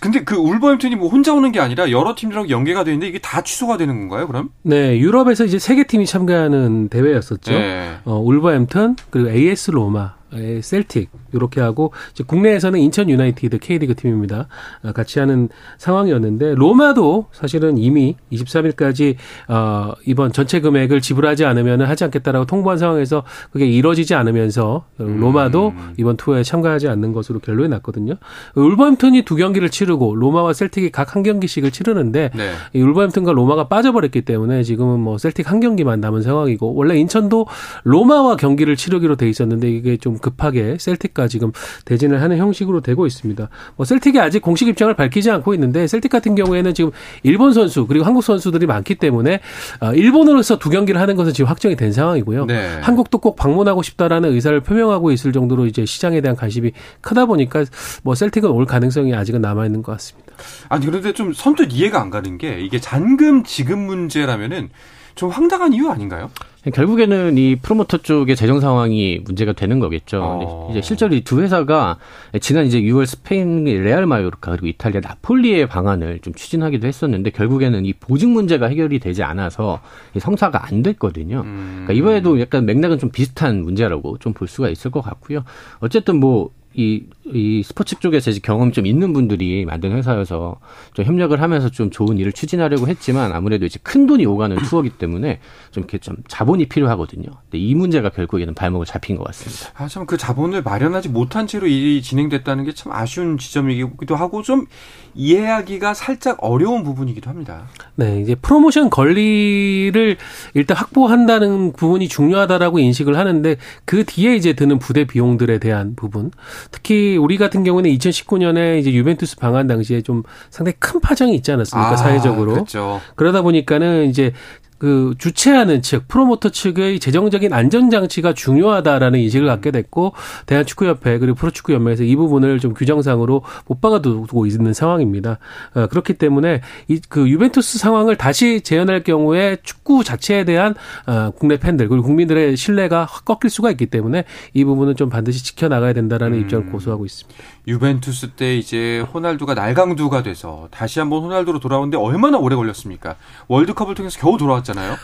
근데 0.00 0.24
그 0.24 0.34
울버햄튼이 0.36 0.96
뭐 0.96 1.08
혼자 1.08 1.34
오는 1.34 1.52
게 1.52 1.60
아니라 1.60 1.90
여러 1.90 2.14
팀들하고 2.16 2.48
연계가 2.48 2.84
되어 2.84 2.94
있는데 2.94 3.08
이게 3.10 3.18
다 3.18 3.42
취소가 3.42 3.76
되는 3.76 4.00
건가요, 4.00 4.26
그럼? 4.26 4.48
네, 4.62 4.98
유럽에서 4.98 5.44
이제 5.44 5.58
세 5.58 5.74
개 5.76 5.84
팀이 5.84 6.06
참가하는 6.06 6.88
대회였었죠. 6.88 7.52
네. 7.52 7.96
어, 8.04 8.18
울버햄튼 8.18 8.96
그리고 9.10 9.28
AS 9.30 9.70
로마 9.72 10.14
셀틱 10.62 11.10
이렇게 11.32 11.60
하고 11.60 11.92
국내에서는 12.26 12.80
인천 12.80 13.10
유나이티드 13.10 13.58
K리그 13.58 13.94
팀입니다. 13.94 14.48
아, 14.82 14.92
같이 14.92 15.18
하는 15.18 15.48
상황이었는데 15.78 16.54
로마도 16.54 17.26
사실은 17.32 17.76
이미 17.78 18.16
23일까지 18.32 19.16
어 19.48 19.92
이번 20.06 20.32
전체 20.32 20.60
금액을 20.60 21.00
지불하지 21.00 21.44
않으면 21.44 21.82
하지 21.82 22.04
않겠다라고 22.04 22.46
통보한 22.46 22.78
상황에서 22.78 23.24
그게 23.52 23.66
이뤄지지 23.66 24.14
않으면서 24.14 24.86
로마도 24.96 25.68
음. 25.76 25.94
이번 25.98 26.16
투어에 26.16 26.42
참가하지 26.42 26.88
않는 26.88 27.12
것으로 27.12 27.40
결론이 27.40 27.68
났거든요. 27.68 28.14
울버햄튼이 28.54 29.22
두 29.22 29.36
경기를 29.36 29.68
치르고 29.68 30.14
로마와 30.16 30.54
셀틱이 30.54 30.90
각 30.90 31.10
한 31.14 31.22
경기씩을 31.22 31.70
치르는데 31.70 32.30
네. 32.34 32.52
이 32.72 32.80
울버햄튼과 32.80 33.32
로마가 33.32 33.68
빠져버렸기 33.68 34.22
때문에 34.22 34.62
지금은 34.62 35.00
뭐 35.00 35.18
셀틱 35.18 35.50
한 35.50 35.60
경기만 35.60 36.00
남은 36.00 36.22
상황이고 36.22 36.74
원래 36.74 36.96
인천도 36.96 37.46
로마와 37.84 38.36
경기를 38.36 38.76
치르기로 38.76 39.16
돼 39.16 39.28
있었는데 39.28 39.70
이게 39.70 39.96
좀 39.96 40.18
급하게 40.20 40.76
셀틱과 40.78 41.28
지금 41.28 41.52
대진을 41.84 42.22
하는 42.22 42.38
형식으로 42.38 42.80
되고 42.80 43.06
있습니다. 43.06 43.48
뭐 43.76 43.84
셀틱이 43.84 44.18
아직 44.18 44.40
공식 44.40 44.68
입장을 44.68 44.94
밝히지 44.94 45.30
않고 45.30 45.54
있는데 45.54 45.86
셀틱 45.86 46.10
같은 46.10 46.34
경우에는 46.34 46.74
지금 46.74 46.90
일본 47.22 47.52
선수 47.52 47.86
그리고 47.86 48.04
한국 48.04 48.22
선수들이 48.22 48.66
많기 48.66 48.94
때문에 48.94 49.40
어, 49.80 49.92
일본으로서 49.92 50.58
두 50.58 50.70
경기를 50.70 51.00
하는 51.00 51.16
것은 51.16 51.32
지금 51.32 51.48
확정이 51.48 51.76
된 51.76 51.92
상황이고요. 51.92 52.46
네. 52.46 52.78
한국도 52.82 53.18
꼭 53.18 53.36
방문하고 53.36 53.82
싶다라는 53.82 54.32
의사를 54.32 54.58
표명하고 54.60 55.10
있을 55.12 55.32
정도로 55.32 55.66
이제 55.66 55.84
시장에 55.84 56.20
대한 56.20 56.36
관심이 56.36 56.72
크다 57.00 57.26
보니까 57.26 57.64
뭐 58.02 58.14
셀틱은 58.14 58.50
올 58.50 58.66
가능성이 58.66 59.14
아직은 59.14 59.40
남아 59.40 59.66
있는 59.66 59.82
것 59.82 59.92
같습니다. 59.92 60.32
아니 60.68 60.86
그런데 60.86 61.12
좀 61.12 61.32
선뜻 61.32 61.72
이해가 61.72 62.00
안 62.00 62.10
가는 62.10 62.38
게 62.38 62.60
이게 62.60 62.78
잔금 62.78 63.44
지급 63.44 63.78
문제라면은 63.78 64.70
좀 65.14 65.30
황당한 65.30 65.72
이유 65.72 65.90
아닌가요? 65.90 66.30
결국에는 66.74 67.38
이 67.38 67.56
프로모터 67.56 67.96
쪽의 67.98 68.36
재정 68.36 68.60
상황이 68.60 69.18
문제가 69.24 69.52
되는 69.54 69.78
거겠죠. 69.78 70.20
어. 70.22 70.68
이제 70.70 70.82
실제로 70.82 71.14
이 71.14 71.22
두 71.22 71.40
회사가 71.40 71.96
지난 72.40 72.66
이제 72.66 72.80
6월 72.82 73.06
스페인 73.06 73.64
레알 73.64 74.04
마요르카 74.04 74.50
그리고 74.50 74.66
이탈리아 74.66 75.00
나폴리의 75.00 75.68
방안을 75.68 76.18
좀 76.20 76.34
추진하기도 76.34 76.86
했었는데 76.86 77.30
결국에는 77.30 77.86
이 77.86 77.92
보증 77.94 78.32
문제가 78.34 78.66
해결이 78.66 78.98
되지 78.98 79.22
않아서 79.22 79.80
성사가 80.18 80.66
안 80.66 80.82
됐거든요. 80.82 81.42
음. 81.46 81.84
그러니까 81.86 81.92
이번에도 81.94 82.40
약간 82.40 82.66
맥락은 82.66 82.98
좀 82.98 83.10
비슷한 83.10 83.62
문제라고 83.62 84.18
좀 84.18 84.34
볼 84.34 84.46
수가 84.48 84.68
있을 84.70 84.90
것 84.90 85.00
같고요. 85.00 85.44
어쨌든 85.80 86.20
뭐 86.20 86.50
이, 86.72 87.02
이 87.32 87.62
스포츠 87.62 87.98
쪽에서 88.00 88.30
경험이 88.42 88.72
좀 88.72 88.86
있는 88.86 89.12
분들이 89.12 89.64
만든 89.64 89.92
회사여서 89.92 90.56
좀 90.94 91.04
협력을 91.04 91.40
하면서 91.40 91.68
좀 91.68 91.90
좋은 91.90 92.18
일을 92.18 92.32
추진하려고 92.32 92.88
했지만 92.88 93.32
아무래도 93.32 93.66
이제 93.66 93.78
큰 93.82 94.06
돈이 94.06 94.26
오가는 94.26 94.56
투어기 94.66 94.90
때문에 94.90 95.38
좀 95.70 95.82
이렇게 95.82 95.98
좀 95.98 96.16
자본이 96.28 96.66
필요하거든요. 96.66 97.26
근데 97.42 97.58
이 97.58 97.74
문제가 97.74 98.08
결국에는 98.10 98.54
발목을 98.54 98.86
잡힌 98.86 99.16
것 99.16 99.24
같습니다. 99.24 99.70
아, 99.76 99.86
참 99.86 100.00
그 100.06 100.16
자본을 100.16 100.62
마련하지 100.62 101.08
못한 101.10 101.46
채로 101.46 101.66
일이 101.68 102.02
진행됐다는 102.02 102.64
게 102.64 102.72
참 102.72 102.92
아쉬운 102.92 103.36
지점이기도 103.36 104.16
하고 104.16 104.42
좀 104.42 104.66
이해하기가 105.14 105.92
살짝 105.94 106.38
어려운 106.40 106.82
부분이기도 106.82 107.28
합니다. 107.28 107.66
네, 107.96 108.20
이제 108.20 108.34
프로모션 108.34 108.90
권리를 108.90 110.16
일단 110.54 110.76
확보한다는 110.76 111.72
부분이 111.72 112.08
중요하다라고 112.08 112.78
인식을 112.78 113.16
하는데 113.18 113.56
그 113.84 114.04
뒤에 114.04 114.36
이제 114.36 114.52
드는 114.52 114.78
부대 114.78 115.04
비용들에 115.04 115.58
대한 115.58 115.94
부분 115.96 116.30
특히 116.70 117.16
우리 117.20 117.36
같은 117.36 117.64
경우는 117.64 117.90
2019년에 117.90 118.78
이제 118.78 118.92
유벤투스 118.92 119.36
방한 119.36 119.66
당시에 119.66 120.02
좀 120.02 120.22
상당히 120.50 120.76
큰 120.78 121.00
파장이 121.00 121.34
있지 121.36 121.52
않았습니까? 121.52 121.90
아, 121.90 121.96
사회적으로. 121.96 122.52
그렇죠. 122.52 123.00
그러다 123.14 123.42
보니까는 123.42 124.08
이제 124.08 124.32
그 124.80 125.14
주최하는 125.18 125.82
측, 125.82 126.08
프로모터 126.08 126.48
측의 126.48 126.98
재정적인 126.98 127.52
안전 127.52 127.90
장치가 127.90 128.32
중요하다라는 128.32 129.20
인식을 129.20 129.46
갖게 129.46 129.70
됐고, 129.70 130.14
대한축구협회 130.46 131.18
그리고 131.18 131.36
프로축구연맹에서 131.36 132.02
이 132.02 132.16
부분을 132.16 132.58
좀 132.58 132.74
규정상으로 132.74 133.42
못 133.66 133.80
박아두고 133.80 134.46
있는 134.46 134.72
상황입니다. 134.72 135.38
어, 135.74 135.86
그렇기 135.86 136.14
때문에 136.14 136.62
이 136.88 136.98
그 137.10 137.28
유벤투스 137.28 137.78
상황을 137.78 138.16
다시 138.16 138.60
재현할 138.60 139.02
경우에 139.02 139.56
축구 139.64 140.04
자체에 140.04 140.44
대한 140.44 140.74
어, 141.06 141.30
국내 141.30 141.58
팬들 141.58 141.88
그리고 141.88 142.04
국민들의 142.04 142.56
신뢰가 142.56 143.04
확 143.04 143.24
꺾일 143.24 143.50
수가 143.50 143.70
있기 143.72 143.86
때문에 143.86 144.24
이 144.54 144.64
부분은 144.64 144.94
좀 144.94 145.10
반드시 145.10 145.44
지켜나가야 145.44 145.92
된다라는 145.92 146.38
음. 146.38 146.42
입장을 146.42 146.66
고수하고 146.66 147.04
있습니다. 147.04 147.40
유벤투스 147.66 148.30
때 148.30 148.56
이제 148.56 149.00
호날두가 149.12 149.54
날강두가 149.54 150.22
돼서 150.22 150.68
다시 150.70 151.00
한번 151.00 151.22
호날두로 151.22 151.58
돌아오는데 151.58 151.96
얼마나 151.96 152.38
오래 152.38 152.54
걸렸습니까? 152.56 153.16
월드컵을 153.48 153.94
통해서 153.96 154.18
겨우 154.20 154.38
돌아왔 154.38 154.64
죠. 154.74 154.80
있잖아요. 154.80 154.96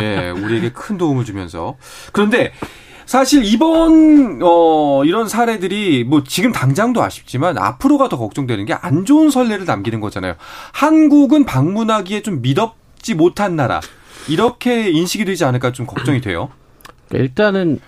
예, 0.00 0.30
우리에게 0.30 0.70
큰 0.70 0.98
도움을 0.98 1.24
주면서. 1.24 1.76
그런데 2.12 2.52
사실 3.06 3.44
이번 3.44 4.40
어 4.42 5.02
이런 5.04 5.28
사례들이 5.28 6.04
뭐 6.04 6.22
지금 6.24 6.52
당장도 6.52 7.02
아쉽지만 7.02 7.58
앞으로가 7.58 8.08
더 8.08 8.16
걱정되는 8.16 8.64
게 8.66 8.74
안 8.80 9.04
좋은 9.04 9.30
선례를 9.30 9.64
남기는 9.64 10.00
거잖아요. 10.00 10.34
한국은 10.72 11.44
방문하기에 11.44 12.22
좀 12.22 12.42
미덥지 12.42 13.14
못한 13.14 13.54
나라 13.56 13.80
이렇게 14.28 14.90
인식이 14.90 15.24
되지 15.24 15.44
않을까 15.44 15.72
좀 15.72 15.86
걱정이 15.86 16.20
돼요. 16.20 16.50
일단은 17.12 17.80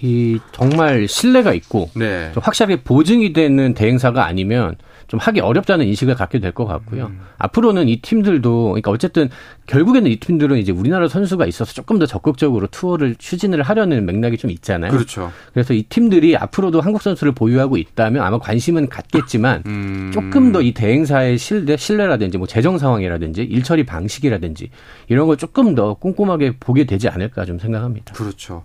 이 0.00 0.38
정말 0.52 1.06
신뢰가 1.08 1.54
있고 1.54 1.90
네. 1.94 2.32
확실하게 2.36 2.82
보증이 2.82 3.32
되는 3.32 3.74
대행사가 3.74 4.26
아니면 4.26 4.76
좀 5.08 5.20
하기 5.20 5.40
어렵다는 5.40 5.86
인식을 5.86 6.14
갖게 6.14 6.38
될 6.40 6.52
것 6.52 6.66
같고요. 6.66 7.06
음. 7.06 7.20
앞으로는 7.38 7.88
이 7.88 8.00
팀들도 8.00 8.68
그러니까 8.68 8.90
어쨌든 8.90 9.28
결국에는 9.66 10.10
이 10.10 10.16
팀들은 10.16 10.58
이제 10.58 10.70
우리나라 10.72 11.08
선수가 11.08 11.46
있어서 11.46 11.72
조금 11.72 11.98
더 11.98 12.06
적극적으로 12.06 12.66
투어를 12.68 13.16
추진을 13.16 13.62
하려는 13.62 14.06
맥락이 14.06 14.36
좀 14.38 14.50
있잖아요. 14.50 14.90
그렇죠. 14.92 15.32
그래서 15.52 15.74
이 15.74 15.82
팀들이 15.84 16.36
앞으로도 16.36 16.80
한국 16.80 17.02
선수를 17.02 17.32
보유하고 17.32 17.76
있다면 17.76 18.22
아마 18.22 18.38
관심은 18.38 18.88
갖겠지만 18.88 19.62
음. 19.66 20.10
조금 20.12 20.52
더 20.52 20.60
이 20.60 20.72
대행사의 20.72 21.36
신뢰, 21.38 21.76
신뢰라든지 21.76 22.38
뭐 22.38 22.46
재정 22.46 22.78
상황이라든지 22.78 23.42
일처리 23.42 23.84
방식이라든지 23.84 24.70
이런 25.08 25.26
걸 25.26 25.36
조금 25.36 25.74
더 25.74 25.94
꼼꼼하게 25.94 26.56
보게 26.58 26.84
되지 26.84 27.08
않을까 27.08 27.44
좀 27.44 27.58
생각합니다. 27.58 28.14
그렇죠. 28.14 28.64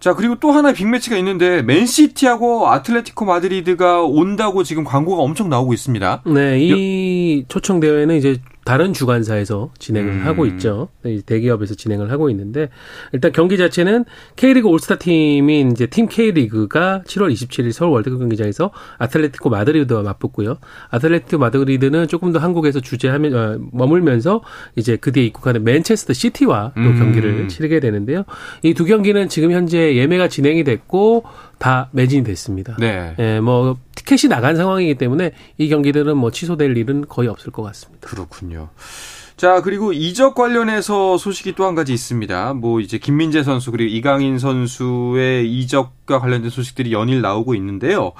자 0.00 0.14
그리고 0.14 0.36
또 0.40 0.50
하나의 0.52 0.74
빅매치가 0.74 1.16
있는데 1.18 1.62
맨시티하고 1.62 2.68
아틀레티코 2.70 3.24
마드리드가 3.24 4.02
온다고 4.02 4.62
지금 4.64 4.84
광고가 4.84 5.22
엄청 5.22 5.48
나오고 5.48 5.74
있습니다. 5.76 6.22
네, 6.26 6.58
이 6.60 7.44
초청 7.48 7.78
대회는 7.80 8.16
이제 8.16 8.36
다른 8.64 8.92
주관사에서 8.92 9.70
진행을 9.78 10.12
음. 10.12 10.26
하고 10.26 10.44
있죠. 10.46 10.88
대기업에서 11.26 11.76
진행을 11.76 12.10
하고 12.10 12.28
있는데 12.30 12.68
일단 13.12 13.30
경기 13.30 13.56
자체는 13.56 14.04
K리그 14.34 14.66
올스타 14.66 14.96
팀인 14.96 15.70
이제 15.70 15.86
팀 15.86 16.08
K리그가 16.08 17.02
7월 17.06 17.32
27일 17.32 17.70
서울 17.70 17.92
월드컵 17.92 18.18
경기장에서 18.18 18.72
아틀레티코 18.98 19.50
마드리드와 19.50 20.02
맞붙고요. 20.02 20.58
아틀레티코 20.90 21.38
마드리드는 21.38 22.08
조금 22.08 22.32
더 22.32 22.40
한국에서 22.40 22.80
주재하면 22.80 23.34
어, 23.34 23.58
머물면서 23.72 24.42
이제 24.74 24.96
그 24.96 25.12
뒤에 25.12 25.26
입국하는 25.26 25.62
맨체스터 25.62 26.12
시티와 26.12 26.72
또 26.74 26.80
음. 26.80 26.98
경기를 26.98 27.46
치르게 27.46 27.78
되는데요. 27.78 28.24
이 28.64 28.74
두 28.74 28.84
경기는 28.84 29.28
지금 29.28 29.52
현재 29.52 29.94
예매가 29.96 30.28
진행이 30.28 30.64
됐고 30.64 31.24
다 31.58 31.88
매진이 31.92 32.24
됐습니다. 32.24 32.76
네. 32.78 33.14
예, 33.18 33.40
뭐 33.40 33.76
티켓이 33.94 34.28
나간 34.28 34.56
상황이기 34.56 34.96
때문에 34.96 35.32
이 35.58 35.68
경기들은 35.68 36.16
뭐 36.16 36.30
취소될 36.30 36.76
일은 36.76 37.06
거의 37.08 37.28
없을 37.28 37.50
것 37.52 37.62
같습니다. 37.62 38.06
그렇군요. 38.06 38.68
자, 39.36 39.60
그리고 39.60 39.92
이적 39.92 40.34
관련해서 40.34 41.18
소식이 41.18 41.54
또 41.54 41.66
한 41.66 41.74
가지 41.74 41.92
있습니다. 41.92 42.54
뭐 42.54 42.80
이제 42.80 42.98
김민재 42.98 43.42
선수 43.42 43.70
그리고 43.70 43.90
이강인 43.90 44.38
선수의 44.38 45.50
이적과 45.50 46.20
관련된 46.20 46.50
소식들이 46.50 46.92
연일 46.92 47.20
나오고 47.20 47.54
있는데요. 47.54 48.12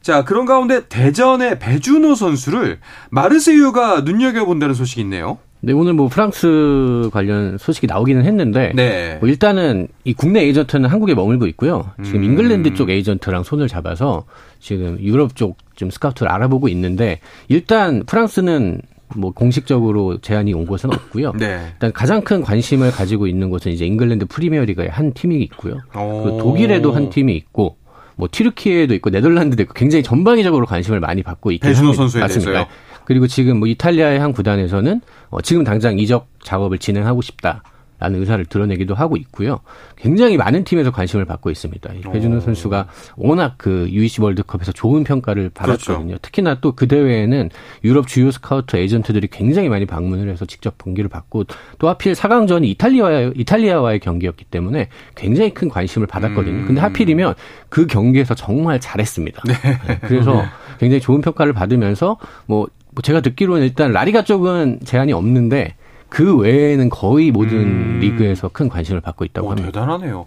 자, 0.00 0.22
그런 0.24 0.44
가운데 0.46 0.86
대전의 0.88 1.58
배준호 1.58 2.14
선수를 2.14 2.78
마르세유가 3.10 4.02
눈여겨본다는 4.02 4.74
소식이 4.74 5.00
있네요. 5.02 5.38
네, 5.64 5.72
오늘 5.72 5.94
뭐 5.94 6.08
프랑스 6.08 7.08
관련 7.12 7.58
소식이 7.58 7.86
나오기는 7.86 8.24
했는데 8.24 8.72
네. 8.74 9.16
뭐 9.20 9.28
일단은 9.28 9.88
이 10.04 10.12
국내 10.14 10.40
에이전트는 10.42 10.88
한국에 10.88 11.14
머물고 11.14 11.46
있고요. 11.48 11.90
지금 12.04 12.20
음. 12.20 12.24
잉글랜드 12.24 12.74
쪽 12.74 12.90
에이전트랑 12.90 13.42
손을 13.42 13.68
잡아서 13.68 14.24
지금 14.60 14.98
유럽 15.00 15.36
쪽 15.36 15.56
좀 15.76 15.90
스카우트를 15.90 16.30
알아보고 16.30 16.68
있는데 16.68 17.20
일단 17.48 18.04
프랑스는 18.04 18.80
뭐 19.16 19.32
공식적으로 19.32 20.18
제안이 20.18 20.54
온 20.54 20.66
것은 20.66 20.92
없고요. 20.92 21.32
네. 21.38 21.60
일단 21.72 21.92
가장 21.92 22.22
큰 22.22 22.42
관심을 22.42 22.90
가지고 22.90 23.26
있는 23.26 23.50
곳은 23.50 23.70
이제 23.72 23.84
잉글랜드 23.86 24.26
프리미어리그의 24.26 24.88
한 24.88 25.12
팀이 25.12 25.40
있고요. 25.42 25.80
그 25.92 26.38
독일에도 26.40 26.92
한 26.92 27.10
팀이 27.10 27.34
있고 27.36 27.76
뭐 28.16 28.28
튀르키예도 28.30 28.94
있고 28.94 29.10
네덜란드도 29.10 29.62
있고 29.64 29.74
굉장히 29.74 30.02
전방위적으로 30.02 30.66
관심을 30.66 31.00
많이 31.00 31.22
받고 31.22 31.52
있긴 31.52 31.74
합니다. 31.74 31.96
선수에 31.96 32.20
맞습니다. 32.20 32.50
대해서요? 32.52 32.66
그리고 33.04 33.26
지금 33.26 33.58
뭐 33.58 33.68
이탈리아의 33.68 34.18
한 34.18 34.32
구단에서는 34.32 35.00
어, 35.30 35.40
지금 35.42 35.64
당장 35.64 35.98
이적 35.98 36.28
작업을 36.42 36.78
진행하고 36.78 37.22
싶다. 37.22 37.62
라는 38.04 38.20
의사를 38.20 38.44
드러내기도 38.44 38.94
하고 38.94 39.16
있고요. 39.16 39.60
굉장히 39.96 40.36
많은 40.36 40.64
팀에서 40.64 40.90
관심을 40.90 41.24
받고 41.24 41.50
있습니다. 41.50 41.90
배준호 42.12 42.40
선수가 42.40 42.88
워낙 43.16 43.54
그 43.56 43.88
UEC 43.90 44.20
월드컵에서 44.20 44.72
좋은 44.72 45.04
평가를 45.04 45.50
받았거든요. 45.50 46.06
그렇죠. 46.06 46.18
특히나 46.20 46.60
또 46.60 46.74
그 46.74 46.88
대회에는 46.88 47.50
유럽 47.84 48.06
주요 48.06 48.30
스카우트 48.30 48.76
에이전트들이 48.76 49.28
굉장히 49.28 49.68
많이 49.68 49.86
방문을 49.86 50.28
해서 50.28 50.44
직접 50.44 50.76
경기를 50.78 51.08
받고 51.08 51.44
또 51.78 51.88
하필 51.88 52.12
4강전이 52.12 52.66
이탈리아와의, 52.66 53.32
이탈리아와의 53.36 54.00
경기였기 54.00 54.44
때문에 54.46 54.88
굉장히 55.14 55.54
큰 55.54 55.68
관심을 55.68 56.06
받았거든요. 56.06 56.54
음. 56.54 56.66
근데 56.66 56.80
하필이면 56.80 57.34
그 57.68 57.86
경기에서 57.86 58.34
정말 58.34 58.80
잘했습니다. 58.80 59.42
네. 59.46 59.54
네. 59.86 59.98
그래서 60.02 60.44
굉장히 60.78 61.00
좋은 61.00 61.20
평가를 61.20 61.52
받으면서 61.52 62.18
뭐 62.46 62.66
제가 63.02 63.20
듣기로는 63.20 63.62
일단 63.62 63.92
라리가 63.92 64.24
쪽은 64.24 64.80
제한이 64.84 65.12
없는데 65.12 65.76
그 66.14 66.36
외에는 66.36 66.90
거의 66.90 67.32
모든 67.32 67.58
음. 67.58 67.98
리그에서 68.00 68.48
큰 68.48 68.68
관심을 68.68 69.00
받고 69.00 69.24
있다고 69.24 69.48
오, 69.48 69.50
합니다. 69.50 69.72
대단하네요. 69.72 70.26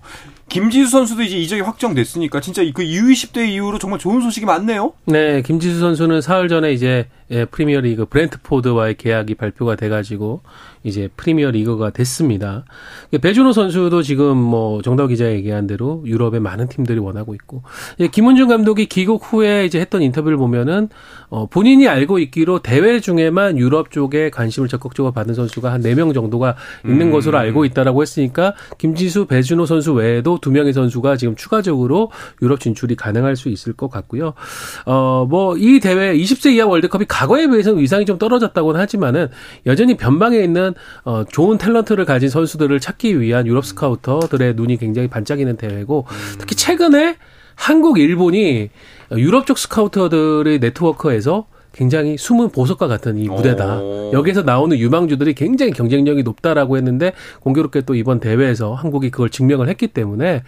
김지수 0.50 0.90
선수도 0.90 1.24
이제 1.24 1.38
이적이 1.38 1.62
확정됐으니까 1.64 2.40
진짜 2.40 2.62
그 2.74 2.84
U20대 2.84 3.48
이후로 3.50 3.80
정말 3.80 4.00
좋은 4.00 4.22
소식이 4.22 4.46
많네요. 4.46 4.94
네, 5.06 5.42
김지수 5.42 5.80
선수는 5.80 6.22
사흘 6.22 6.48
전에 6.48 6.72
이제 6.72 7.08
예, 7.30 7.44
프리미어리그 7.44 8.06
브렌트포드와의 8.06 8.96
계약이 8.96 9.36
발표가 9.36 9.76
돼가지고 9.76 10.44
이제 10.84 11.10
프리미어 11.18 11.52
리그가 11.52 11.90
됐습니다. 11.90 12.64
배준호 13.22 13.52
선수도 13.52 14.02
지금 14.02 14.38
뭐 14.38 14.82
정다우 14.82 15.10
기자 15.10 15.30
얘기한 15.30 15.68
대로 15.68 16.02
유럽의 16.06 16.40
많은 16.40 16.70
팀들이 16.70 17.00
원하고 17.00 17.34
있고 17.34 17.64
김은중 18.14 18.48
감독이 18.48 18.86
귀국 18.86 19.22
후에 19.26 19.66
이제 19.66 19.82
했던 19.82 20.02
인터뷰를 20.02 20.38
보면은 20.38 20.88
어 21.28 21.48
본인이 21.48 21.90
알고 21.90 22.20
있기로 22.20 22.60
대회 22.60 23.02
중에만 23.02 23.58
유럽 23.58 23.92
쪽에 23.92 24.30
관심을 24.30 24.70
적극적으로 24.70 25.12
받은 25.12 25.34
선수가 25.34 25.70
한 25.70 25.82
네 25.82 25.96
명 25.96 26.14
정도가 26.14 26.56
있는 26.86 27.08
음. 27.08 27.12
것으로 27.12 27.38
알고 27.38 27.66
있다라고 27.66 28.02
했으니까 28.02 28.54
김지수, 28.78 29.26
배준호 29.26 29.66
선수 29.66 29.92
외에도 29.94 30.37
두 30.42 30.52
명의 30.52 30.74
선수가 30.74 31.18
지금 31.18 31.36
추가적으로 31.36 32.12
유럽 32.42 32.60
진출이 32.60 32.96
가능할 32.96 33.36
수 33.36 33.50
있을 33.50 33.74
것 33.74 33.90
같고요. 33.90 34.34
어 34.86 35.26
뭐 35.30 35.58
이 35.58 35.80
대회 35.80 36.16
20세 36.16 36.54
이하 36.54 36.66
월드컵이 36.68 37.06
과거에 37.08 37.48
비해서는 37.48 37.80
위상이 37.80 38.06
좀 38.06 38.18
떨어졌다고는 38.18 38.80
하지만은 38.80 39.28
여전히 39.66 39.98
변방에 39.98 40.38
있는 40.38 40.74
어, 41.04 41.24
좋은 41.26 41.58
탤런트를 41.58 42.06
가진 42.06 42.30
선수들을 42.30 42.80
찾기 42.80 43.20
위한 43.20 43.48
유럽 43.48 43.66
스카우터들의 43.66 44.54
눈이 44.56 44.78
굉장히 44.78 45.08
반짝이는 45.08 45.58
대회고 45.58 46.06
특히 46.38 46.56
최근에 46.56 47.18
한국, 47.56 47.98
일본이 48.00 48.70
유럽 49.14 49.48
쪽 49.48 49.58
스카우터들의 49.58 50.60
네트워크에서 50.60 51.48
굉장히 51.78 52.18
숨은 52.18 52.50
보석과 52.50 52.88
같은 52.88 53.18
이 53.18 53.30
무대다. 53.30 53.80
오. 53.80 54.12
여기서 54.14 54.42
나오는 54.42 54.76
유망주들이 54.78 55.36
굉장히 55.36 55.72
경쟁력이 55.72 56.24
높다라고 56.24 56.76
했는데 56.78 57.14
공교롭게 57.42 57.82
또 57.82 57.94
이번 57.94 58.20
대회에서 58.20 58.74
한국이 58.74 59.12
그걸 59.12 59.30
증명을 59.30 59.70
했기 59.70 59.88
때문에 59.88 60.42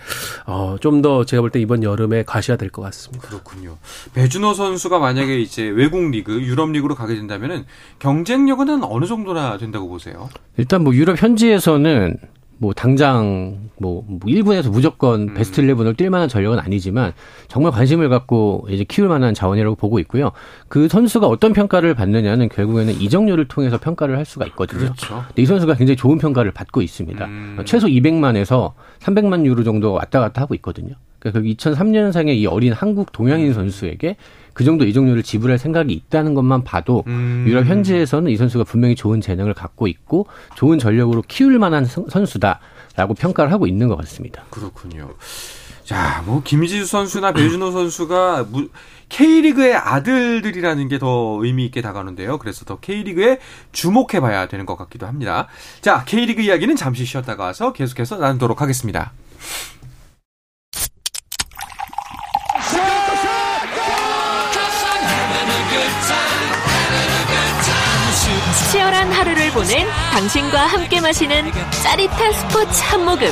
어, 0.48 0.76
좀 0.82 1.00
더 1.02 1.24
제가 1.24 1.42
볼 1.42 1.52
때 1.52 1.60
이번 1.62 1.84
여름에 1.84 2.24
가셔야 2.24 2.58
될 2.58 2.70
것 2.72 2.82
같습니다. 2.82 3.28
그렇군요. 3.28 3.78
배준호 4.16 4.54
선수가 4.54 5.00
만약에 5.00 5.40
이제 5.40 5.64
외국 5.64 6.10
리그, 6.10 6.42
유럽 6.42 6.72
리그로 6.72 6.94
가게 6.96 7.16
된다면은 7.16 7.66
경쟁력은 8.00 8.84
어느 8.84 9.06
정도나 9.06 9.58
된다고 9.58 9.88
보세요? 9.88 10.30
일단 10.58 10.84
뭐 10.84 10.94
유럽 10.94 11.22
현지에서는 11.22 12.18
뭐 12.60 12.74
당장 12.74 13.70
뭐 13.78 14.06
1군에서 14.26 14.66
뭐 14.66 14.74
무조건 14.74 15.30
음. 15.30 15.34
베스트 15.34 15.62
11을 15.62 15.96
뛸 15.96 16.10
만한 16.10 16.28
전력은 16.28 16.60
아니지만 16.60 17.14
정말 17.48 17.72
관심을 17.72 18.10
갖고 18.10 18.68
이제 18.70 18.84
키울 18.84 19.08
만한 19.08 19.34
자원이라고 19.34 19.76
보고 19.76 19.98
있고요. 20.00 20.32
그 20.68 20.90
선수가 20.90 21.26
어떤 21.26 21.54
평가를 21.54 21.94
받느냐는 21.94 22.50
결국에는 22.50 23.00
이적료를 23.00 23.48
통해서 23.48 23.78
평가를 23.78 24.18
할 24.18 24.26
수가 24.26 24.46
있거든요. 24.48 24.82
그렇죠. 24.82 25.24
근데 25.28 25.42
이 25.42 25.46
선수가 25.46 25.76
굉장히 25.76 25.96
좋은 25.96 26.18
평가를 26.18 26.52
받고 26.52 26.82
있습니다. 26.82 27.26
음. 27.26 27.62
최소 27.64 27.88
200만에서 27.88 28.74
300만 29.00 29.46
유로 29.46 29.64
정도 29.64 29.94
왔다 29.94 30.20
갔다 30.20 30.42
하고 30.42 30.54
있거든요. 30.56 30.96
그러니까 31.20 31.42
그 31.42 31.48
2003년생의 31.48 32.36
이 32.36 32.46
어린 32.46 32.74
한국 32.74 33.12
동양인 33.14 33.54
선수에게 33.54 34.18
그 34.60 34.66
정도 34.66 34.84
이적료를 34.84 35.24
지불할 35.24 35.58
생각이 35.58 35.94
있다는 35.94 36.34
것만 36.34 36.66
봐도 36.66 37.06
음. 37.08 37.46
유럽 37.48 37.66
현지에서는 37.66 38.30
이 38.30 38.36
선수가 38.36 38.66
분명히 38.66 38.94
좋은 38.94 39.22
재능을 39.22 39.54
갖고 39.54 39.88
있고 39.88 40.28
좋은 40.56 40.78
전력으로 40.80 41.24
키울 41.30 41.58
만한 41.60 41.86
선수다라고 41.86 43.14
평가를 43.18 43.54
하고 43.54 43.68
있는 43.68 43.88
것 43.88 43.96
같습니다. 44.00 44.44
그렇군요. 44.50 45.12
자, 45.86 46.22
뭐 46.26 46.44
김지수 46.44 46.88
선수나 46.88 47.32
배준호 47.32 47.72
선수가 47.72 48.48
K리그의 49.08 49.76
아들들이라는 49.76 50.90
게 50.90 51.00
더 51.00 51.40
의미 51.42 51.64
있게 51.64 51.82
다가오는데요. 51.82 52.38
그래서 52.38 52.66
더 52.66 52.80
K리그에 52.82 53.40
주목해 53.72 54.20
봐야 54.20 54.50
되는 54.50 54.66
것 54.66 54.76
같기도 54.76 55.08
합니다. 55.08 55.48
자, 55.80 56.04
K리그 56.06 56.42
이야기는 56.42 56.76
잠시 56.76 57.06
쉬었다가 57.06 57.46
와서 57.46 57.72
계속해서 57.72 58.18
나누도록 58.18 58.62
하겠습니다. 58.62 59.14
치열한 68.72 69.12
하루를 69.12 69.52
보낸 69.52 69.88
당신과 70.12 70.60
함께 70.68 71.02
마시는 71.02 71.52
짜릿한 71.84 72.34
스포츠 72.34 72.84
한 72.84 73.04
모금. 73.04 73.28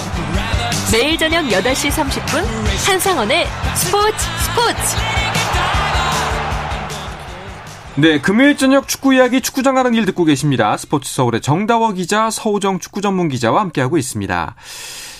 매일 0.91 1.15
저녁 1.15 1.45
8시 1.45 1.91
30분 1.91 2.43
한상원의 2.87 3.45
스포츠 3.75 4.17
스포츠. 4.17 4.97
네, 7.97 8.19
금요일 8.19 8.57
저녁 8.57 8.87
축구 8.87 9.13
이야기 9.13 9.41
축구장 9.41 9.75
가는 9.75 9.91
길 9.91 10.05
듣고 10.05 10.23
계십니다. 10.23 10.75
스포츠 10.75 11.13
서울의 11.13 11.41
정다워 11.41 11.93
기자, 11.93 12.31
서우정 12.31 12.79
축구 12.79 13.01
전문 13.01 13.29
기자와 13.29 13.61
함께하고 13.61 13.99
있습니다. 13.99 14.55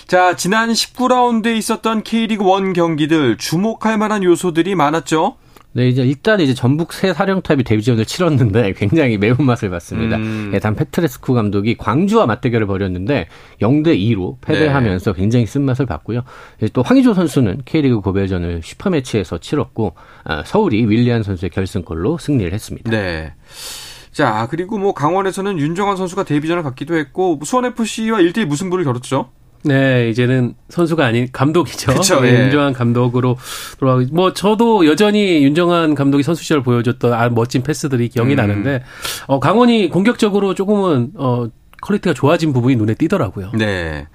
자, 0.07 0.35
지난 0.35 0.71
19라운드에 0.71 1.55
있었던 1.57 2.01
K리그 2.01 2.43
1 2.43 2.73
경기들 2.73 3.37
주목할 3.37 3.99
만한 3.99 4.23
요소들이 4.23 4.73
많았죠? 4.73 5.37
네, 5.77 5.89
이제 5.89 6.01
일단 6.01 6.39
이제 6.39 6.55
전북 6.55 6.91
새 6.91 7.13
사령탑이 7.13 7.63
데뷔전을 7.63 8.03
치렀는데 8.03 8.73
굉장히 8.77 9.19
매운맛을 9.19 9.69
봤습니다. 9.69 10.17
음. 10.17 10.49
네, 10.51 10.57
단 10.57 10.73
페트레스쿠 10.73 11.35
감독이 11.35 11.77
광주와 11.77 12.25
맞대결을 12.25 12.65
벌였는데 12.65 13.27
0대 13.61 13.95
2로 13.95 14.37
패배하면서 14.41 15.13
네. 15.13 15.21
굉장히 15.21 15.45
쓴맛을 15.45 15.85
봤고요. 15.85 16.23
또 16.73 16.81
황희조 16.81 17.13
선수는 17.13 17.61
K리그 17.65 18.01
고별전을 18.01 18.61
슈퍼매치에서 18.63 19.37
치렀고 19.37 19.93
아, 20.23 20.41
서울이 20.43 20.83
윌리안 20.89 21.21
선수의 21.21 21.51
결승골로 21.51 22.17
승리를 22.17 22.51
했습니다. 22.51 22.89
네. 22.89 23.33
자, 24.11 24.47
그리고 24.49 24.79
뭐 24.79 24.95
강원에서는 24.95 25.59
윤정환 25.59 25.95
선수가 25.95 26.23
데뷔전을 26.23 26.63
갖기도 26.63 26.95
했고 26.95 27.39
수원 27.43 27.65
FC와 27.65 28.17
1대1 28.17 28.45
무승부를 28.45 28.83
겨뤘죠. 28.83 29.29
네, 29.63 30.09
이제는 30.09 30.53
선수가 30.69 31.05
아닌 31.05 31.27
감독이죠. 31.31 31.93
그쵸, 31.93 32.21
네, 32.21 32.29
예. 32.29 32.43
윤정환 32.43 32.73
감독으로 32.73 33.37
돌아가고 33.79 34.05
뭐 34.11 34.33
저도 34.33 34.85
여전히 34.85 35.43
윤정환 35.43 35.95
감독이 35.95 36.23
선수 36.23 36.43
시절 36.43 36.63
보여줬던 36.63 37.13
아, 37.13 37.29
멋진 37.29 37.63
패스들이 37.63 38.09
기억이 38.09 38.33
음. 38.33 38.35
나는데 38.35 38.83
어 39.27 39.39
강원이 39.39 39.89
공격적으로 39.89 40.53
조금은 40.53 41.11
어 41.15 41.47
quality가 41.81 42.13
좋아진 42.13 42.53
부분이 42.53 42.75
눈에 42.75 42.93
띄더라고요. 42.93 43.51
네. 43.57 44.07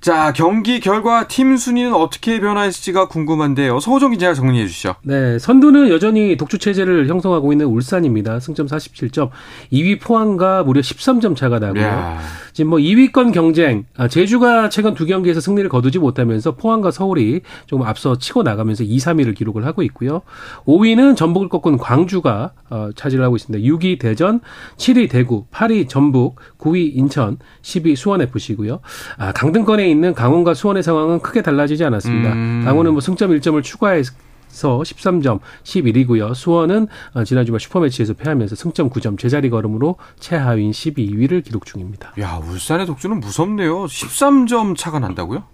자, 0.00 0.32
경기 0.32 0.80
결과 0.80 1.28
팀 1.28 1.58
순위는 1.58 1.92
어떻게 1.92 2.40
변화했을지가 2.40 3.08
궁금한데요. 3.08 3.80
서호정 3.80 4.12
기자가 4.12 4.32
정리해 4.32 4.66
주시죠. 4.66 4.94
네, 5.02 5.38
선두는 5.38 5.90
여전히 5.90 6.38
독주 6.38 6.56
체제를 6.56 7.06
형성하고 7.08 7.52
있는 7.52 7.66
울산입니다. 7.66 8.40
승점 8.40 8.66
47점. 8.66 9.28
2위 9.70 10.00
포항과 10.00 10.62
무려 10.62 10.80
13점 10.80 11.36
차가 11.36 11.58
나고요. 11.58 11.82
야. 11.82 12.18
지금 12.52 12.70
뭐 12.70 12.78
2위권 12.78 13.32
경쟁, 13.32 13.84
아, 13.96 14.08
제주가 14.08 14.70
최근 14.70 14.94
두 14.94 15.06
경기에서 15.06 15.40
승리를 15.40 15.68
거두지 15.68 15.98
못하면서 15.98 16.52
포항과 16.56 16.90
서울이 16.90 17.42
조금 17.66 17.86
앞서 17.86 18.18
치고 18.18 18.42
나가면서 18.42 18.84
2, 18.84 18.96
3위를 18.96 19.34
기록을 19.34 19.66
하고 19.66 19.82
있고요. 19.82 20.22
5위는 20.64 21.16
전북을 21.16 21.48
꺾은 21.48 21.76
광주가 21.76 22.52
어, 22.70 22.90
차지를 22.94 23.24
하고 23.24 23.36
있습니다. 23.36 23.66
6위 23.68 23.98
대전, 23.98 24.40
7위 24.78 25.10
대구, 25.10 25.44
8위 25.52 25.88
전북, 25.88 26.36
9위 26.58 26.92
인천, 26.94 27.38
10위 27.62 27.96
수원FC고요. 27.96 28.80
아, 29.18 29.32
강등권에 29.32 29.89
있는 29.90 30.14
강원과 30.14 30.54
수원의 30.54 30.82
상황은 30.82 31.20
크게 31.20 31.42
달라지지 31.42 31.84
않았습니다. 31.84 32.32
음. 32.32 32.62
강원은 32.64 32.92
뭐 32.92 33.00
승점 33.00 33.30
1점을 33.32 33.62
추가해서 33.62 34.12
13점 34.50 35.40
11위고요. 35.64 36.34
수원은 36.34 36.88
어, 37.14 37.24
지난 37.24 37.44
주말 37.44 37.60
슈퍼매치에서 37.60 38.14
패하면서 38.14 38.56
승점 38.56 38.90
9점 38.90 39.18
제자리 39.18 39.50
걸음으로 39.50 39.96
최하위인 40.18 40.70
12위를 40.70 41.44
기록 41.44 41.66
중입니다. 41.66 42.12
야, 42.20 42.40
울산의 42.42 42.86
독주는 42.86 43.18
무섭네요. 43.20 43.84
13점 43.84 44.76
차가 44.76 44.98
난다고요? 44.98 45.44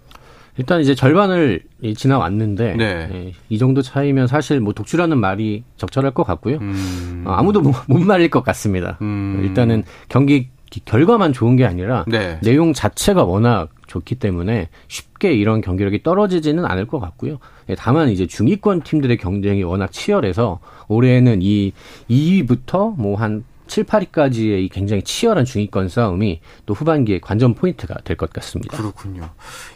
일단 0.57 0.81
이제 0.81 0.95
절반을 0.95 1.61
지나왔는데 1.95 2.75
네. 2.75 3.09
예, 3.13 3.33
이 3.49 3.57
정도 3.59 3.83
차이면 3.83 4.27
사실 4.27 4.59
뭐 4.59 4.73
독주라는 4.73 5.19
말이 5.19 5.63
적절할 5.77 6.11
것 6.15 6.23
같고요. 6.23 6.57
음. 6.57 7.23
어, 7.27 7.33
아무도 7.33 7.61
못, 7.61 7.75
못 7.87 8.01
말릴 8.01 8.29
것 8.29 8.43
같습니다. 8.43 8.97
음. 9.01 9.41
일단은 9.43 9.83
경기 10.09 10.49
결과만 10.85 11.33
좋은 11.33 11.55
게 11.55 11.65
아니라 11.65 12.05
네. 12.07 12.39
내용 12.41 12.73
자체가 12.73 13.23
워낙 13.23 13.69
좋기 13.87 14.15
때문에 14.15 14.69
쉽게 14.87 15.33
이런 15.33 15.61
경기력이 15.61 16.03
떨어지지는 16.03 16.65
않을 16.65 16.87
것 16.87 16.99
같고요. 16.99 17.39
예, 17.69 17.75
다만 17.75 18.09
이제 18.09 18.27
중위권 18.27 18.81
팀들의 18.81 19.17
경쟁이 19.17 19.63
워낙 19.63 19.91
치열해서 19.91 20.59
올해는 20.87 21.39
이 21.41 21.73
2위부터 22.09 22.95
뭐 22.97 23.17
한 23.17 23.43
7, 23.67 23.85
8위까지의 23.85 24.63
이 24.63 24.69
굉장히 24.69 25.01
치열한 25.03 25.45
중위권 25.45 25.89
싸움이 25.89 26.39
또 26.65 26.73
후반기에 26.73 27.19
관전 27.19 27.55
포인트가 27.55 27.95
될 28.03 28.17
것 28.17 28.33
같습니다. 28.33 28.75
그렇군요. 28.77 29.29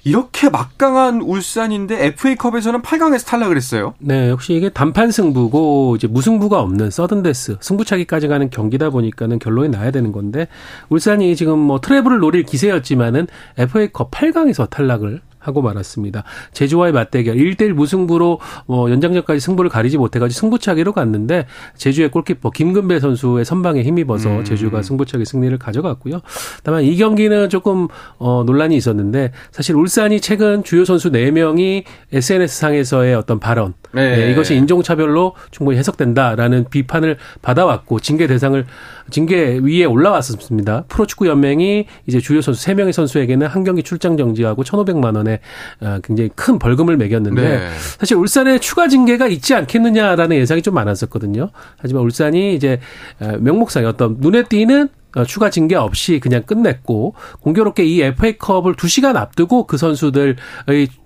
이렇게 0.04 0.50
막강한 0.50 1.22
울산인데 1.22 2.06
FA컵에서는 2.08 2.82
8강에서 2.82 3.26
탈락을 3.28 3.56
했어요. 3.56 3.94
네, 4.00 4.30
역시 4.30 4.54
이게 4.54 4.70
단판 4.70 5.12
승부고 5.12 5.96
이제 5.98 6.08
무승부가 6.08 6.60
없는 6.60 6.90
sudden 6.90 7.27
death 7.27 7.58
승부차기까지 7.62 8.28
가는 8.28 8.50
경기다 8.50 8.90
보니까는 8.90 9.40
결론이 9.40 9.70
나야 9.70 9.92
되는 9.92 10.12
건데 10.12 10.48
울산이 10.90 11.36
지금 11.36 11.60
뭐 11.60 11.80
treble을 11.80 12.20
노릴 12.20 12.44
기세였지만은 12.44 13.28
FA컵 13.58 14.12
8강에서 14.12 14.70
탈락을 14.70 15.22
하고 15.42 15.62
말았습니다. 15.62 16.24
제주와의 16.54 16.94
맞대결 16.94 17.36
1대1 17.36 17.74
무승부로 17.74 18.40
뭐 18.68 18.90
연장전까지 18.90 19.40
승부를 19.40 19.70
가리지 19.70 19.98
못해가지고 19.98 20.40
승부차기로 20.40 20.94
갔는데 20.94 21.48
제주의 21.76 22.10
골키퍼 22.10 22.52
김근배 22.52 23.00
선수의 23.00 23.44
선방에 23.44 23.84
힘입어서 23.84 24.30
음. 24.30 24.44
제주가 24.44 24.82
승부차기 24.82 25.26
승리를 25.26 25.58
가져갔고요. 25.58 26.22
다만 26.64 26.84
이 26.84 26.96
경기는 26.96 27.50
조금 27.50 27.88
어 28.18 28.44
논란이 28.46 28.76
있었는데 28.78 29.32
사실 29.52 29.76
울산이 29.76 30.22
최근 30.22 30.64
주요 30.64 30.86
선수 30.86 31.12
4명이 31.12 31.84
SNS 32.14 32.60
상에서의 32.60 33.16
어떤 33.16 33.40
발언 33.40 33.74
네. 33.94 34.16
네, 34.16 34.32
이것이 34.32 34.56
인종차별로 34.56 35.34
충분히 35.52 35.78
해석된다라는 35.80 36.66
비판을 36.70 37.18
받아왔고 37.42 38.00
징계 38.00 38.28
대상을 38.28 38.66
징계 39.12 39.60
위에 39.62 39.86
올라왔었습니다. 39.86 40.86
프로축구 40.88 41.28
연맹이 41.28 41.86
이제 42.08 42.20
주요 42.20 42.42
선수 42.42 42.66
3명의 42.66 42.92
선수에게는 42.92 43.48
한 43.48 43.64
경기 43.64 43.84
출장 43.84 44.18
정지하고 44.18 44.64
1,500만 44.64 45.16
원의 45.16 45.40
어, 45.82 46.00
굉장히 46.04 46.30
큰 46.36 46.58
벌금을 46.58 46.98
매겼는데 46.98 47.42
네. 47.42 47.70
사실 48.00 48.18
울산에 48.18 48.60
추가 48.60 48.88
징계가 48.88 49.28
있지 49.28 49.54
않겠느냐라는 49.54 50.38
예상이 50.38 50.62
좀 50.62 50.74
많았었거든요. 50.74 51.50
하지만 51.78 52.04
울산이 52.04 52.56
이제 52.56 52.80
어, 53.20 53.38
명목상의 53.40 53.88
어떤 53.88 54.18
눈에 54.20 54.44
띄는 54.44 54.90
어, 55.16 55.26
추가 55.26 55.50
징계 55.50 55.76
없이 55.76 56.20
그냥 56.20 56.44
끝냈고 56.44 57.16
공교롭게 57.42 57.84
이 57.84 58.02
FA컵을 58.02 58.76
2시간 58.76 59.18
앞두고 59.18 59.68
그 59.68 59.78
선수들의 59.78 60.36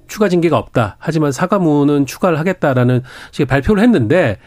추가 0.08 0.30
징계가 0.30 0.58
없다. 0.58 0.98
하지만 1.00 1.32
사과문은 1.32 2.06
추가를 2.06 2.40
하겠다라는 2.40 3.02
식의 3.32 3.48
발표를 3.48 3.82
했는데 3.84 4.38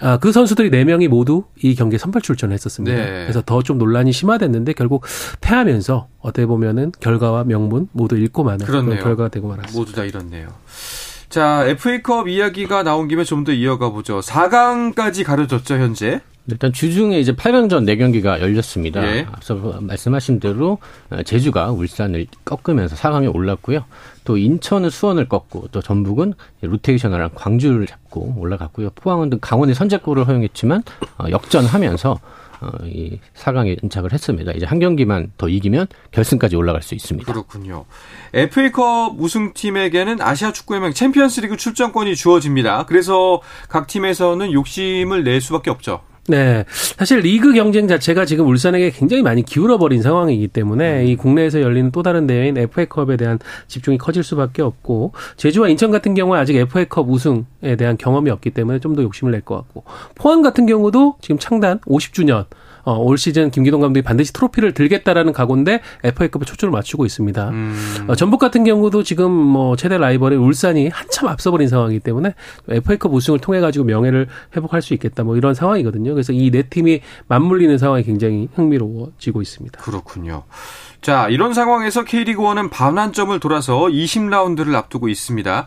아, 0.00 0.16
그 0.18 0.32
선수들이 0.32 0.70
4명이 0.70 1.08
모두 1.08 1.44
이 1.62 1.74
경기에 1.74 1.98
선발 1.98 2.22
출전을 2.22 2.54
했었습니다. 2.54 2.96
네. 2.96 3.06
그래서 3.24 3.42
더 3.44 3.60
좀 3.62 3.76
논란이 3.78 4.12
심화됐는데 4.12 4.72
결국 4.72 5.04
패하면서 5.42 6.08
어떻게 6.20 6.46
보면은 6.46 6.92
결과와 7.00 7.44
명분 7.44 7.88
모두 7.92 8.16
잃고 8.16 8.42
마는 8.44 8.64
그런 8.64 8.88
결과가 8.98 9.28
되고 9.28 9.48
말았습니다. 9.48 9.78
모두 9.78 9.92
다 9.92 10.04
이렇네요. 10.04 10.48
자, 11.28 11.64
FA컵 11.66 12.28
이야기가 12.28 12.82
나온 12.82 13.06
김에 13.08 13.22
좀 13.24 13.44
더 13.44 13.52
이어가 13.52 13.90
보죠. 13.90 14.20
4강까지 14.20 15.24
가려졌죠, 15.24 15.74
현재. 15.74 16.20
일단 16.50 16.72
주중에 16.72 17.18
이제 17.18 17.32
8강전 17.32 17.84
4경기가 17.84 18.40
열렸습니다. 18.40 19.02
예. 19.04 19.26
앞서 19.30 19.54
말씀하신 19.80 20.40
대로 20.40 20.78
어, 21.10 21.22
제주가 21.22 21.70
울산을 21.70 22.26
꺾으면서 22.44 22.96
4강에 22.96 23.34
올랐고요. 23.34 23.84
또 24.24 24.36
인천은 24.36 24.90
수원을 24.90 25.28
꺾고 25.28 25.68
또 25.72 25.80
전북은 25.80 26.34
루테이션을 26.62 27.30
광주를 27.34 27.86
잡고 27.86 28.34
올라갔고요. 28.38 28.90
포항은 28.94 29.40
강원의 29.40 29.74
선제골을 29.74 30.26
허용했지만 30.26 30.82
어, 31.18 31.24
역전하면서 31.30 32.18
어, 32.60 32.70
이 32.84 33.18
4강에 33.34 33.82
은착을 33.82 34.12
했습니다. 34.12 34.52
이제 34.52 34.66
한 34.66 34.78
경기만 34.78 35.32
더 35.38 35.48
이기면 35.48 35.86
결승까지 36.10 36.56
올라갈 36.56 36.82
수 36.82 36.94
있습니다. 36.94 37.32
그렇군요. 37.32 37.86
FA컵 38.34 39.18
우승팀에게는 39.18 40.20
아시아 40.20 40.52
축구연맹 40.52 40.92
챔피언스리그 40.92 41.56
출전권이 41.56 42.14
주어집니다. 42.16 42.84
그래서 42.84 43.40
각 43.68 43.86
팀에서는 43.86 44.52
욕심을 44.52 45.24
낼 45.24 45.40
수밖에 45.40 45.70
없죠. 45.70 46.02
네. 46.28 46.64
사실 46.68 47.20
리그 47.20 47.52
경쟁 47.52 47.88
자체가 47.88 48.24
지금 48.24 48.46
울산에게 48.46 48.90
굉장히 48.90 49.22
많이 49.22 49.42
기울어버린 49.42 50.02
상황이기 50.02 50.48
때문에 50.48 51.02
음. 51.02 51.06
이 51.08 51.16
국내에서 51.16 51.60
열리는 51.60 51.90
또 51.90 52.02
다른 52.02 52.26
대회인 52.26 52.56
FA컵에 52.56 53.16
대한 53.16 53.38
집중이 53.66 53.98
커질 53.98 54.22
수밖에 54.22 54.62
없고 54.62 55.12
제주와 55.36 55.68
인천 55.68 55.90
같은 55.90 56.14
경우는 56.14 56.40
아직 56.40 56.56
FA컵 56.56 57.08
우승에 57.08 57.76
대한 57.76 57.96
경험이 57.96 58.30
없기 58.30 58.50
때문에 58.50 58.78
좀 58.78 58.90
더 58.94 59.02
욕심을 59.02 59.32
낼 59.32 59.40
것 59.40 59.56
같고 59.56 59.84
포항 60.16 60.42
같은 60.42 60.66
경우도 60.66 61.16
지금 61.20 61.38
창단 61.38 61.78
50주년 61.80 62.44
어, 62.90 62.98
올 62.98 63.18
시즌 63.18 63.50
김기동 63.50 63.80
감독이 63.80 64.02
반드시 64.02 64.32
트로피를 64.32 64.74
들겠다라는 64.74 65.32
각오인데 65.32 65.80
FA컵에 66.04 66.44
초점을 66.44 66.70
맞추고 66.72 67.06
있습니다. 67.06 67.48
음. 67.50 68.06
어, 68.08 68.14
전북 68.14 68.38
같은 68.38 68.64
경우도 68.64 69.02
지금 69.02 69.30
뭐 69.30 69.76
최대 69.76 69.96
라이벌의 69.98 70.38
울산이 70.38 70.88
한참 70.88 71.28
앞서버린 71.28 71.68
상황이기 71.68 72.00
때문에 72.00 72.34
FA컵 72.68 73.12
우승을 73.14 73.38
통해 73.38 73.60
가지고 73.60 73.84
명예를 73.86 74.28
회복할 74.56 74.82
수 74.82 74.94
있겠다 74.94 75.22
뭐 75.24 75.36
이런 75.36 75.54
상황이거든요. 75.54 76.12
그래서 76.14 76.32
이 76.32 76.50
네 76.50 76.62
팀이 76.64 77.00
맞물리는 77.28 77.78
상황이 77.78 78.02
굉장히 78.02 78.48
흥미로워지고 78.54 79.40
있습니다. 79.40 79.80
그렇군요. 79.80 80.42
자, 81.00 81.28
이런 81.28 81.54
상황에서 81.54 82.04
K리그 82.04 82.42
1은 82.42 82.70
반환점을 82.70 83.38
돌아서 83.40 83.78
20라운드를 83.86 84.74
앞두고 84.74 85.08
있습니다. 85.08 85.66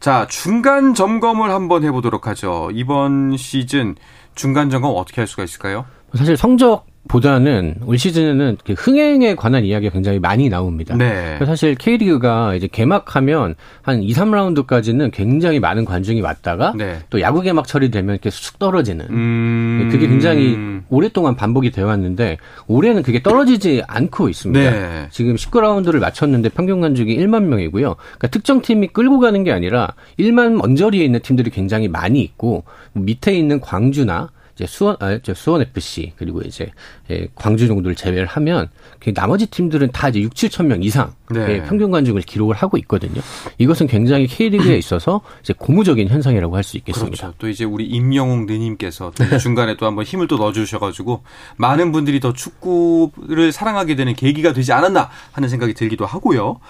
자, 0.00 0.26
중간 0.28 0.94
점검을 0.94 1.50
한번 1.50 1.84
해보도록 1.84 2.26
하죠. 2.28 2.70
이번 2.72 3.36
시즌 3.36 3.94
중간 4.34 4.70
점검 4.70 4.96
어떻게 4.96 5.20
할 5.20 5.28
수가 5.28 5.44
있을까요? 5.44 5.84
사실 6.14 6.36
성적 6.36 6.86
보다는 7.08 7.74
올 7.84 7.98
시즌에는 7.98 8.58
흥행에 8.76 9.34
관한 9.34 9.64
이야기가 9.64 9.92
굉장히 9.92 10.20
많이 10.20 10.48
나옵니다. 10.48 10.96
네. 10.96 11.38
사실 11.44 11.74
K리그가 11.74 12.54
이제 12.54 12.68
개막하면 12.70 13.56
한 13.82 14.02
2, 14.02 14.12
3라운드까지는 14.12 15.10
굉장히 15.12 15.58
많은 15.58 15.84
관중이 15.84 16.20
왔다가 16.20 16.72
네. 16.76 17.00
또 17.10 17.20
야구 17.20 17.42
개막 17.42 17.66
처리되면 17.66 18.14
이렇게 18.14 18.30
쑥 18.30 18.58
떨어지는 18.58 19.06
음... 19.10 19.88
그게 19.90 20.06
굉장히 20.06 20.56
오랫동안 20.90 21.34
반복이 21.34 21.72
되어 21.72 21.86
왔는데 21.86 22.38
올해는 22.68 23.02
그게 23.02 23.20
떨어지지 23.20 23.82
않고 23.86 24.28
있습니다. 24.28 24.70
네. 24.70 25.08
지금 25.10 25.34
19라운드를 25.34 25.98
마쳤는데 25.98 26.50
평균 26.50 26.80
관중이 26.80 27.16
1만 27.18 27.42
명이고요. 27.44 27.96
그러니까 27.96 28.28
특정 28.28 28.62
팀이 28.62 28.88
끌고 28.88 29.18
가는 29.18 29.42
게 29.42 29.50
아니라 29.50 29.94
1만 30.20 30.52
먼저리에 30.52 31.04
있는 31.04 31.20
팀들이 31.20 31.50
굉장히 31.50 31.88
많이 31.88 32.20
있고 32.22 32.62
밑에 32.92 33.34
있는 33.34 33.60
광주나 33.60 34.30
이제 34.54 34.66
수원, 34.66 34.96
아, 35.00 35.18
저 35.22 35.34
수원 35.34 35.62
FC 35.62 36.12
그리고 36.16 36.40
이제 36.42 36.70
예, 37.10 37.26
광주 37.34 37.66
정도를 37.66 37.94
제외를 37.94 38.26
하면 38.26 38.68
그 39.00 39.12
나머지 39.14 39.46
팀들은 39.46 39.92
다 39.92 40.08
이제 40.08 40.20
6, 40.20 40.34
7천 40.34 40.66
명 40.66 40.82
이상 40.82 41.14
네. 41.30 41.46
예, 41.48 41.62
평균 41.62 41.90
관중을 41.90 42.22
기록을 42.22 42.54
하고 42.54 42.76
있거든요. 42.78 43.20
이것은 43.58 43.86
굉장히 43.86 44.26
K리그에 44.26 44.76
있어서 44.76 45.20
이제 45.42 45.54
고무적인 45.56 46.08
현상이라고 46.08 46.56
할 46.56 46.62
수 46.62 46.76
있겠습니다. 46.76 47.16
그렇죠. 47.16 47.34
또 47.38 47.48
이제 47.48 47.64
우리 47.64 47.86
임영웅 47.86 48.46
느님께서 48.46 49.12
또 49.16 49.38
중간에 49.38 49.76
또 49.76 49.86
한번 49.86 50.04
힘을 50.04 50.28
또 50.28 50.36
넣어주셔가지고 50.36 51.24
많은 51.56 51.90
분들이 51.92 52.20
더 52.20 52.32
축구를 52.32 53.50
사랑하게 53.52 53.96
되는 53.96 54.14
계기가 54.14 54.52
되지 54.52 54.72
않았나 54.72 55.10
하는 55.32 55.48
생각이 55.48 55.74
들기도 55.74 56.06
하고요. 56.06 56.60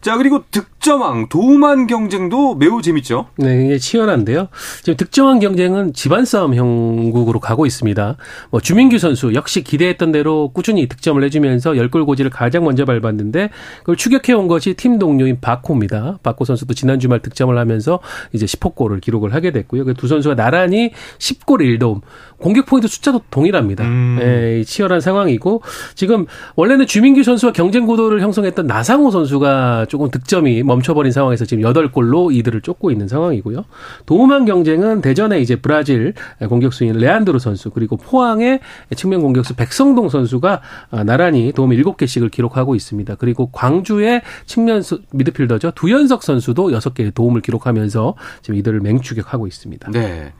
자, 0.00 0.16
그리고 0.16 0.44
득점왕, 0.50 1.28
도움한 1.28 1.86
경쟁도 1.88 2.54
매우 2.54 2.80
재밌죠? 2.80 3.26
네, 3.36 3.64
이게 3.64 3.78
치열한데요. 3.78 4.48
지금 4.82 4.96
득점왕 4.96 5.40
경쟁은 5.40 5.92
집안 5.92 6.24
싸움 6.24 6.54
형국으로 6.54 7.40
가고 7.40 7.66
있습니다. 7.66 8.16
뭐, 8.50 8.60
주민규 8.60 8.98
선수 8.98 9.34
역시 9.34 9.62
기대했던 9.64 10.12
대로 10.12 10.50
꾸준히 10.54 10.86
득점을 10.86 11.22
해주면서 11.24 11.76
열골 11.76 12.06
고지를 12.06 12.30
가장 12.30 12.64
먼저 12.64 12.84
밟았는데, 12.84 13.50
그걸 13.80 13.96
추격해온 13.96 14.46
것이 14.46 14.74
팀 14.74 14.98
동료인 14.98 15.40
바코입니다. 15.40 16.20
바코 16.22 16.44
선수도 16.44 16.74
지난 16.74 17.00
주말 17.00 17.20
득점을 17.20 17.56
하면서 17.58 17.98
이제 18.32 18.46
10호 18.46 18.76
골을 18.76 19.00
기록을 19.00 19.34
하게 19.34 19.50
됐고요. 19.50 19.84
그 19.84 19.94
두 19.98 20.06
선수가 20.06 20.36
나란히 20.36 20.92
10골 21.18 21.58
1도움, 21.78 22.02
공격 22.38 22.66
포인트 22.66 22.86
숫자도 22.86 23.22
동일합니다. 23.32 23.82
음. 23.82 24.16
네, 24.20 24.62
치열한 24.62 25.00
상황이고, 25.00 25.62
지금 25.96 26.26
원래는 26.54 26.86
주민규 26.86 27.24
선수와 27.24 27.52
경쟁 27.52 27.84
구도를 27.84 28.20
형성했던 28.20 28.68
나상호 28.68 29.10
선수가 29.10 29.86
조금 29.88 30.10
득점이 30.10 30.62
멈춰버린 30.62 31.12
상황에서 31.12 31.44
지금 31.44 31.64
8골로 31.64 32.34
이들을 32.34 32.60
쫓고 32.60 32.90
있는 32.90 33.08
상황이고요. 33.08 33.64
도움한 34.06 34.44
경쟁은 34.44 35.00
대전에 35.00 35.40
이제 35.40 35.56
브라질 35.56 36.14
공격수인 36.48 36.98
레안드로 36.98 37.38
선수 37.38 37.70
그리고 37.70 37.96
포항의 37.96 38.60
측면 38.96 39.22
공격수 39.22 39.56
백성동 39.56 40.08
선수가 40.08 40.60
나란히 41.04 41.52
도움 41.52 41.70
7개씩을 41.70 42.30
기록하고 42.30 42.74
있습니다. 42.74 43.14
그리고 43.16 43.50
광주의 43.50 44.22
측면 44.46 44.82
미드필더죠. 45.12 45.72
두현석 45.72 46.22
선수도 46.22 46.68
6개의 46.70 47.14
도움을 47.14 47.40
기록하면서 47.40 48.14
지금 48.42 48.58
이들을 48.58 48.80
맹추격하고 48.80 49.46
있습니다. 49.46 49.90
네. 49.92 50.32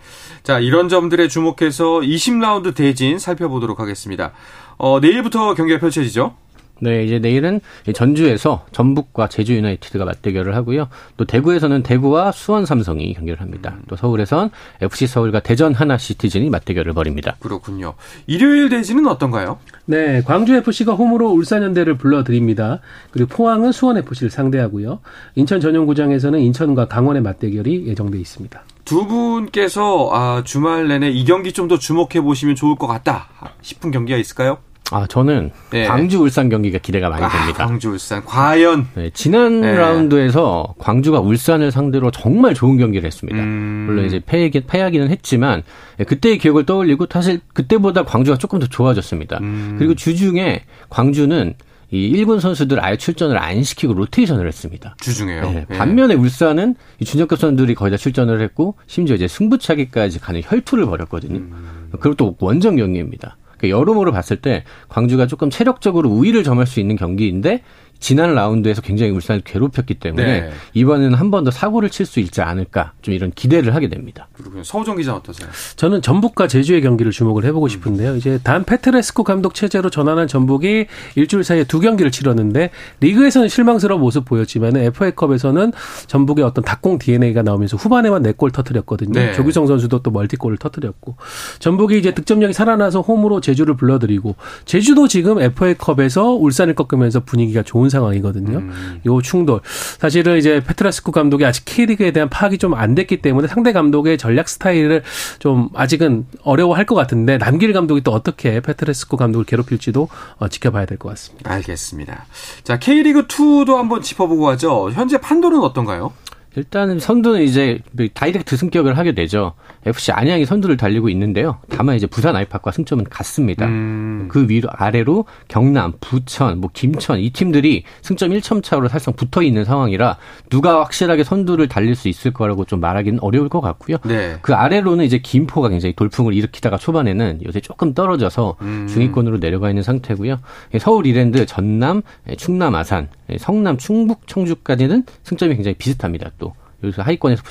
자, 0.43 0.59
이런 0.59 0.89
점들에 0.89 1.29
주목해서 1.29 2.01
20라운드 2.01 2.75
대진 2.75 3.19
살펴보도록 3.19 3.81
하겠습니다. 3.81 4.33
어, 4.79 5.01
내일부터 5.01 5.55
경기가 5.55 5.81
펼쳐지죠? 5.81 6.35
네, 6.81 7.05
이제 7.05 7.19
내일은 7.19 7.61
전주에서 7.95 8.67
전북과 8.73 9.29
제주 9.29 9.55
유나이티드가 9.57 10.05
맞대결을 10.05 10.55
하고요. 10.55 10.88
또 11.17 11.25
대구에서는 11.25 11.83
대구와 11.83 12.33
수원 12.33 12.67
삼성이 12.67 13.14
경기를 13.14 13.41
합니다. 13.41 13.77
또 13.88 13.97
서울에선 13.97 14.51
FC 14.81 15.07
서울과 15.07 15.41
대전 15.41 15.75
하나 15.75 15.99
시티즌이 15.99 16.51
맞대결을 16.51 16.93
벌입니다. 16.93 17.37
그렇군요. 17.41 17.95
일요일 18.27 18.69
대진은 18.69 19.07
어떤가요? 19.07 19.59
네, 19.87 20.23
광주 20.25 20.55
FC가 20.55 20.93
홈으로 20.95 21.31
울산 21.31 21.62
현대를 21.62 21.97
불러드립니다. 21.97 22.81
그리고 23.11 23.29
포항은 23.35 23.73
수원 23.73 23.97
FC를 23.99 24.31
상대하고요. 24.31 25.01
인천 25.35 25.61
전용구장에서는 25.61 26.38
인천과 26.41 26.88
강원의 26.88 27.23
맞대결이 27.23 27.87
예정돼 27.88 28.19
있습니다. 28.19 28.62
두 28.85 29.07
분께서 29.07 30.09
아, 30.12 30.43
주말 30.45 30.88
내내 30.88 31.11
이 31.11 31.25
경기 31.25 31.53
좀 31.53 31.69
더 31.69 31.79
주목해 31.79 32.23
보시면 32.23 32.55
좋을 32.55 32.77
것 32.77 32.87
같다 32.87 33.29
싶은 33.61 33.91
경기가 33.91 34.17
있을까요? 34.17 34.57
아, 34.90 35.07
저는 35.07 35.51
네. 35.70 35.87
광주 35.87 36.18
울산 36.18 36.48
경기가 36.48 36.79
기대가 36.79 37.09
많이 37.09 37.22
아, 37.22 37.29
됩니다. 37.29 37.66
광주 37.66 37.90
울산 37.90 38.24
과연 38.24 38.87
네, 38.94 39.11
지난 39.12 39.61
네. 39.61 39.74
라운드에서 39.74 40.74
광주가 40.79 41.20
울산을 41.20 41.70
상대로 41.70 42.11
정말 42.11 42.55
좋은 42.55 42.79
경기를 42.79 43.07
했습니다. 43.07 43.38
음... 43.38 43.85
물론 43.87 44.07
이제 44.07 44.20
패하긴, 44.24 44.62
패하기는 44.66 45.11
했지만 45.11 45.62
네, 45.98 46.05
그때의 46.05 46.38
기억을 46.38 46.64
떠올리고 46.64 47.07
사실 47.11 47.40
그때보다 47.53 48.05
광주가 48.05 48.38
조금 48.38 48.59
더 48.59 48.66
좋아졌습니다. 48.66 49.38
음... 49.42 49.77
그리고 49.79 49.94
주중에 49.94 50.62
광주는 50.88 51.55
이 51.90 52.12
1군 52.22 52.40
선수들 52.40 52.85
아예 52.85 52.96
출전을 52.96 53.38
안 53.38 53.62
시키고 53.62 53.94
로테이션을 53.94 54.46
했습니다. 54.46 54.94
주중에요. 55.01 55.42
네, 55.42 55.66
예. 55.70 55.74
반면에 55.74 56.14
울산은 56.14 56.74
이 56.98 57.05
준혁급 57.05 57.38
선수들이 57.38 57.74
거의 57.74 57.90
다 57.90 57.96
출전을 57.96 58.42
했고 58.42 58.74
심지어 58.87 59.16
이제 59.16 59.27
승부차기까지 59.27 60.18
가는 60.18 60.42
혈투를 60.44 60.87
벌였거든요. 60.87 61.38
음... 61.38 61.88
그리고 62.01 62.14
또 62.14 62.37
원정 62.40 62.77
경기입니다. 62.77 63.37
그러니까 63.59 63.79
여러모로 63.79 64.12
봤을 64.12 64.37
때 64.37 64.64
광주가 64.88 65.27
조금 65.27 65.51
체력적으로 65.51 66.09
우위를 66.09 66.44
점할 66.44 66.66
수 66.66 66.81
있는 66.81 66.97
경기인데 66.97 67.62
지난 68.01 68.35
라운드에서 68.35 68.81
굉장히 68.83 69.13
울산을 69.13 69.43
괴롭혔기 69.45 69.95
때문에 69.95 70.41
네. 70.41 70.51
이번에는 70.75 71.15
한 71.15 71.31
번 71.31 71.45
더 71.45 71.51
사고를 71.51 71.89
칠 71.91 72.05
수 72.07 72.21
있지 72.21 72.41
않을까 72.41 72.93
좀 73.03 73.15
이런 73.15 73.31
기대를 73.33 73.75
하게 73.75 73.89
됩니다. 73.89 74.29
그렇군요. 74.33 74.65
서우정 74.65 74.97
기자 74.97 75.15
어떠세요? 75.15 75.49
저는 75.77 76.01
전북과 76.03 76.47
제주의 76.49 76.81
경기를 76.81 77.13
주목을 77.13 77.45
해보고 77.45 77.69
싶은데요. 77.69 78.17
이제 78.17 78.39
단 78.43 78.65
페트레스코 78.65 79.25
감독 79.25 79.55
체제로 79.55 79.91
전환한 79.91 80.27
전북이 80.27 80.87
일주일 81.17 81.45
사이에 81.45 81.65
두 81.65 81.81
경기를 81.81 82.11
치렀는데 82.11 82.71
리그에서는 83.01 83.49
실망스러운 83.49 84.01
모습 84.01 84.25
보였지만 84.25 84.77
FA컵에서는 84.77 85.73
전북의 86.07 86.45
어떤 86.45 86.65
닭공 86.65 86.99
DNA가 86.99 87.43
나오면서 87.43 87.77
후반에만 87.77 88.23
4골 88.23 88.53
터트렸거든요. 88.53 89.13
네. 89.13 89.33
조규성 89.35 89.67
선수도 89.67 90.03
또 90.03 90.11
멀티골을 90.11 90.57
터트렸고 90.59 91.17
전북이 91.59 91.99
이제 91.99 92.15
득점력이 92.15 92.53
살아나서 92.53 93.01
홈으로 93.03 93.41
제주를 93.41 93.77
불러들이고 93.77 94.35
제주도 94.65 95.07
지금 95.09 95.41
FA컵에서 95.41 96.33
울산을 96.33 96.75
꺾으면서 96.75 97.21
분위기가 97.21 97.63
좋은 97.63 97.88
좋은 97.88 97.90
상황이거든요. 97.90 98.59
음. 98.59 99.01
요 99.07 99.20
충돌. 99.22 99.61
사실은 99.98 100.37
이제 100.38 100.62
페트라스쿠 100.64 101.11
감독이 101.12 101.44
아직 101.44 101.64
K리그에 101.64 102.11
대한 102.12 102.29
파악이 102.29 102.59
좀 102.59 102.68
안 102.79 102.94
됐기 102.94 103.22
때문에 103.22 103.48
상대 103.48 103.72
감독의 103.72 104.18
전략 104.18 104.48
스타일을 104.48 105.03
좀 105.38 105.70
아직은 105.74 106.27
어려워할 106.44 106.85
것 106.85 106.94
같은데 106.94 107.38
남길 107.38 107.72
감독이 107.72 108.03
또 108.03 108.12
어떻게 108.12 108.61
페트라스쿠 108.61 109.16
감독을 109.16 109.46
괴롭힐지도 109.46 110.09
어, 110.37 110.48
지켜봐야 110.48 110.85
될 110.87 110.98
것 110.98 111.09
같습니다. 111.11 111.51
알겠습니다. 111.53 112.27
자, 112.62 112.79
K리그 112.79 113.27
2도 113.27 113.74
한번 113.77 114.03
짚어보고 114.03 114.48
하죠. 114.51 114.90
현재 114.92 115.18
판도는 115.18 115.61
어떤가요? 115.62 116.12
일단은 116.57 116.99
선두는 116.99 117.43
이제 117.43 117.81
다이렉트 118.15 118.57
승격을 118.57 118.97
하게 118.97 119.13
되죠. 119.13 119.53
FC 119.87 120.13
안양이 120.13 120.45
선두를 120.45 120.77
달리고 120.77 121.09
있는데요. 121.11 121.59
다만 121.69 121.97
이제 121.97 122.07
부산 122.07 122.35
아이파크와 122.37 122.73
승점은 122.73 123.05
같습니다. 123.05 123.67
음. 123.67 124.29
그 124.29 124.49
위로 124.49 124.69
아래로 124.73 125.27
경남, 125.47 125.93
부천, 126.01 126.61
뭐 126.61 126.71
김천 126.73 127.21
이 127.21 127.31
팀들이 127.31 127.85
승점 128.03 128.31
1점 128.31 128.63
차로 128.63 128.89
사실상 128.89 129.15
붙어 129.15 129.43
있는 129.43 129.65
상황이라 129.65 130.17
누가 130.51 130.81
확실하게 130.81 131.25
선두를 131.25 131.69
달릴 131.69 131.95
수 131.95 132.09
있을 132.09 132.33
거라고 132.33 132.65
좀 132.65 132.81
말하기는 132.81 133.21
어려울 133.23 133.49
것 133.49 133.61
같고요. 133.61 133.99
네. 134.05 134.39
그 134.43 134.55
아래로는 134.55 135.05
이제 135.05 135.19
김포가 135.19 135.69
굉장히 135.69 135.95
돌풍을 135.95 136.35
일으키다가 136.35 136.77
초반에는 136.77 137.41
요새 137.47 137.61
조금 137.61 137.95
떨어져서 137.95 138.57
음. 138.63 138.87
중위권으로 138.89 139.39
내려가 139.39 139.69
있는 139.69 139.83
상태고요. 139.83 140.39
서울 140.81 141.07
이랜드, 141.07 141.47
전남, 141.47 142.03
충남 142.37 142.75
아산, 142.75 143.09
성남, 143.39 143.77
충북, 143.77 144.27
청주까지는 144.27 145.05
승점이 145.23 145.55
굉장히 145.55 145.75
비슷합니다. 145.75 146.31
또 146.39 146.48
여기서 146.83 147.03
하위권에서 147.03 147.43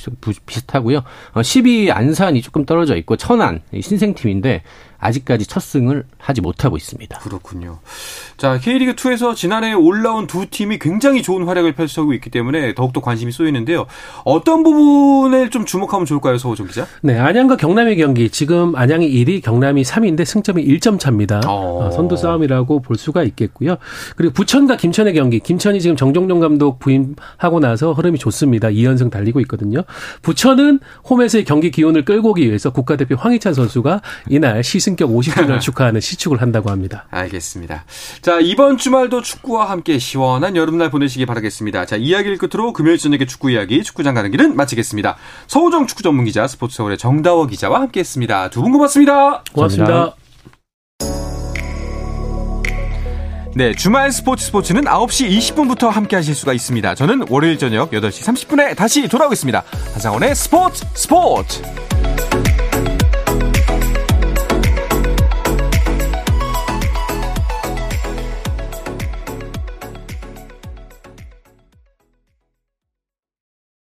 비슷하고요. 0.46 1.04
10위 1.34 1.90
어, 1.90 1.94
안산이 1.94 2.42
조금 2.42 2.66
떨어져 2.66 2.96
있고 2.96 3.18
천안 3.18 3.62
신생팀인데 3.74 4.64
아직까지 5.00 5.46
첫 5.46 5.62
승을 5.62 6.04
하지 6.18 6.42
못하고 6.42 6.78
있습니다. 6.78 7.20
그렇군요. 7.20 7.80
자, 8.38 8.58
K리그 8.60 8.96
2에서 8.96 9.36
지난해 9.36 9.74
올라온 9.74 10.28
두 10.28 10.46
팀이 10.50 10.80
굉장히 10.80 11.22
좋은 11.22 11.46
활약을 11.46 11.74
펼치고 11.74 12.14
있기 12.14 12.30
때문에 12.30 12.74
더욱더 12.74 13.02
관심이 13.02 13.32
쏘이는데요. 13.32 13.86
어떤 14.24 14.64
부분을 14.64 15.50
좀 15.50 15.66
주목하면 15.66 16.06
좋을까요, 16.06 16.38
서호정 16.38 16.68
기자? 16.68 16.88
네, 17.02 17.18
안양과 17.18 17.58
경남의 17.58 17.98
경기. 17.98 18.30
지금 18.30 18.76
안양이 18.76 19.10
1위, 19.10 19.44
경남이 19.44 19.84
3위인데 19.84 20.26
승점이 20.26 20.66
1점 20.66 21.00
차입니다. 21.00 21.42
어. 21.48 21.86
어. 21.86 21.92
선두 21.92 22.18
싸움이라고 22.18 22.82
볼 22.82 22.98
수가 22.98 23.24
있겠고요. 23.24 23.78
그리고 24.16 24.34
부천과 24.34 24.78
김천의 24.78 25.14
경기. 25.14 25.40
김천이 25.40 25.80
지금 25.82 25.96
정종용 25.96 26.40
감독 26.40 26.80
부임하고 26.80 27.60
나서 27.60 27.94
흐름이 27.94 28.18
좋습니다. 28.20 28.70
2연승 28.70 29.12
달리고 29.12 29.40
있거든요. 29.42 29.84
부천은 30.22 30.80
홈에서의 31.10 31.46
경기 31.46 31.72
기온을 31.72 32.06
끌고 32.06 32.32
오기 32.32 32.46
위해서 32.46 32.72
국가대표 32.72 33.16
황희찬 33.16 33.54
선수가 33.54 34.02
이날 34.30 34.64
시 34.64 34.80
승격 34.88 35.10
50주년 35.10 35.60
축하하는 35.62 36.00
시축을 36.00 36.42
한다고 36.42 36.70
합니다. 36.72 37.06
알겠습니다. 37.12 37.84
자, 38.22 38.40
이번 38.40 38.78
주말도 38.78 39.22
축구와 39.22 39.70
함께 39.70 40.00
시원한 40.00 40.56
여름날 40.56 40.90
보내시기 40.90 41.26
바라겠습니다. 41.26 41.86
자, 41.86 41.98
이야기를 41.98 42.38
끝으로 42.38 42.72
금요일 42.72 42.98
저녁에 42.98 43.26
축구 43.26 43.52
이야기, 43.52 43.84
축구장 43.84 44.14
가는 44.14 44.32
길은 44.32 44.56
마치겠습니다. 44.56 45.18
서우정 45.48 45.88
축구 45.88 46.04
전문 46.04 46.24
기자, 46.24 46.48
스포츠 46.48 46.78
서울의 46.78 46.98
정다워 46.98 47.48
기자와 47.48 47.82
함께 47.82 48.00
했습니다. 48.00 48.50
두 48.50 48.62
분 48.62 48.72
고맙습니다. 48.72 49.44
고맙습니다. 49.54 50.16
네, 53.56 53.74
주말 53.74 54.12
스포츠 54.12 54.46
스포츠는 54.46 54.84
9시 54.84 55.30
20분부터 55.56 55.90
함께 55.90 56.16
하실 56.16 56.36
수가 56.36 56.54
있습니다. 56.54 56.96
저는 56.96 57.26
월요일 57.30 57.58
저녁 57.58 57.92
8시 57.92 58.24
30분에 58.24 58.76
다시 58.76 59.08
돌아오겠습니다. 59.08 59.64
한상원의 59.94 60.36
스포츠 60.36 60.86
스포츠! 60.94 61.62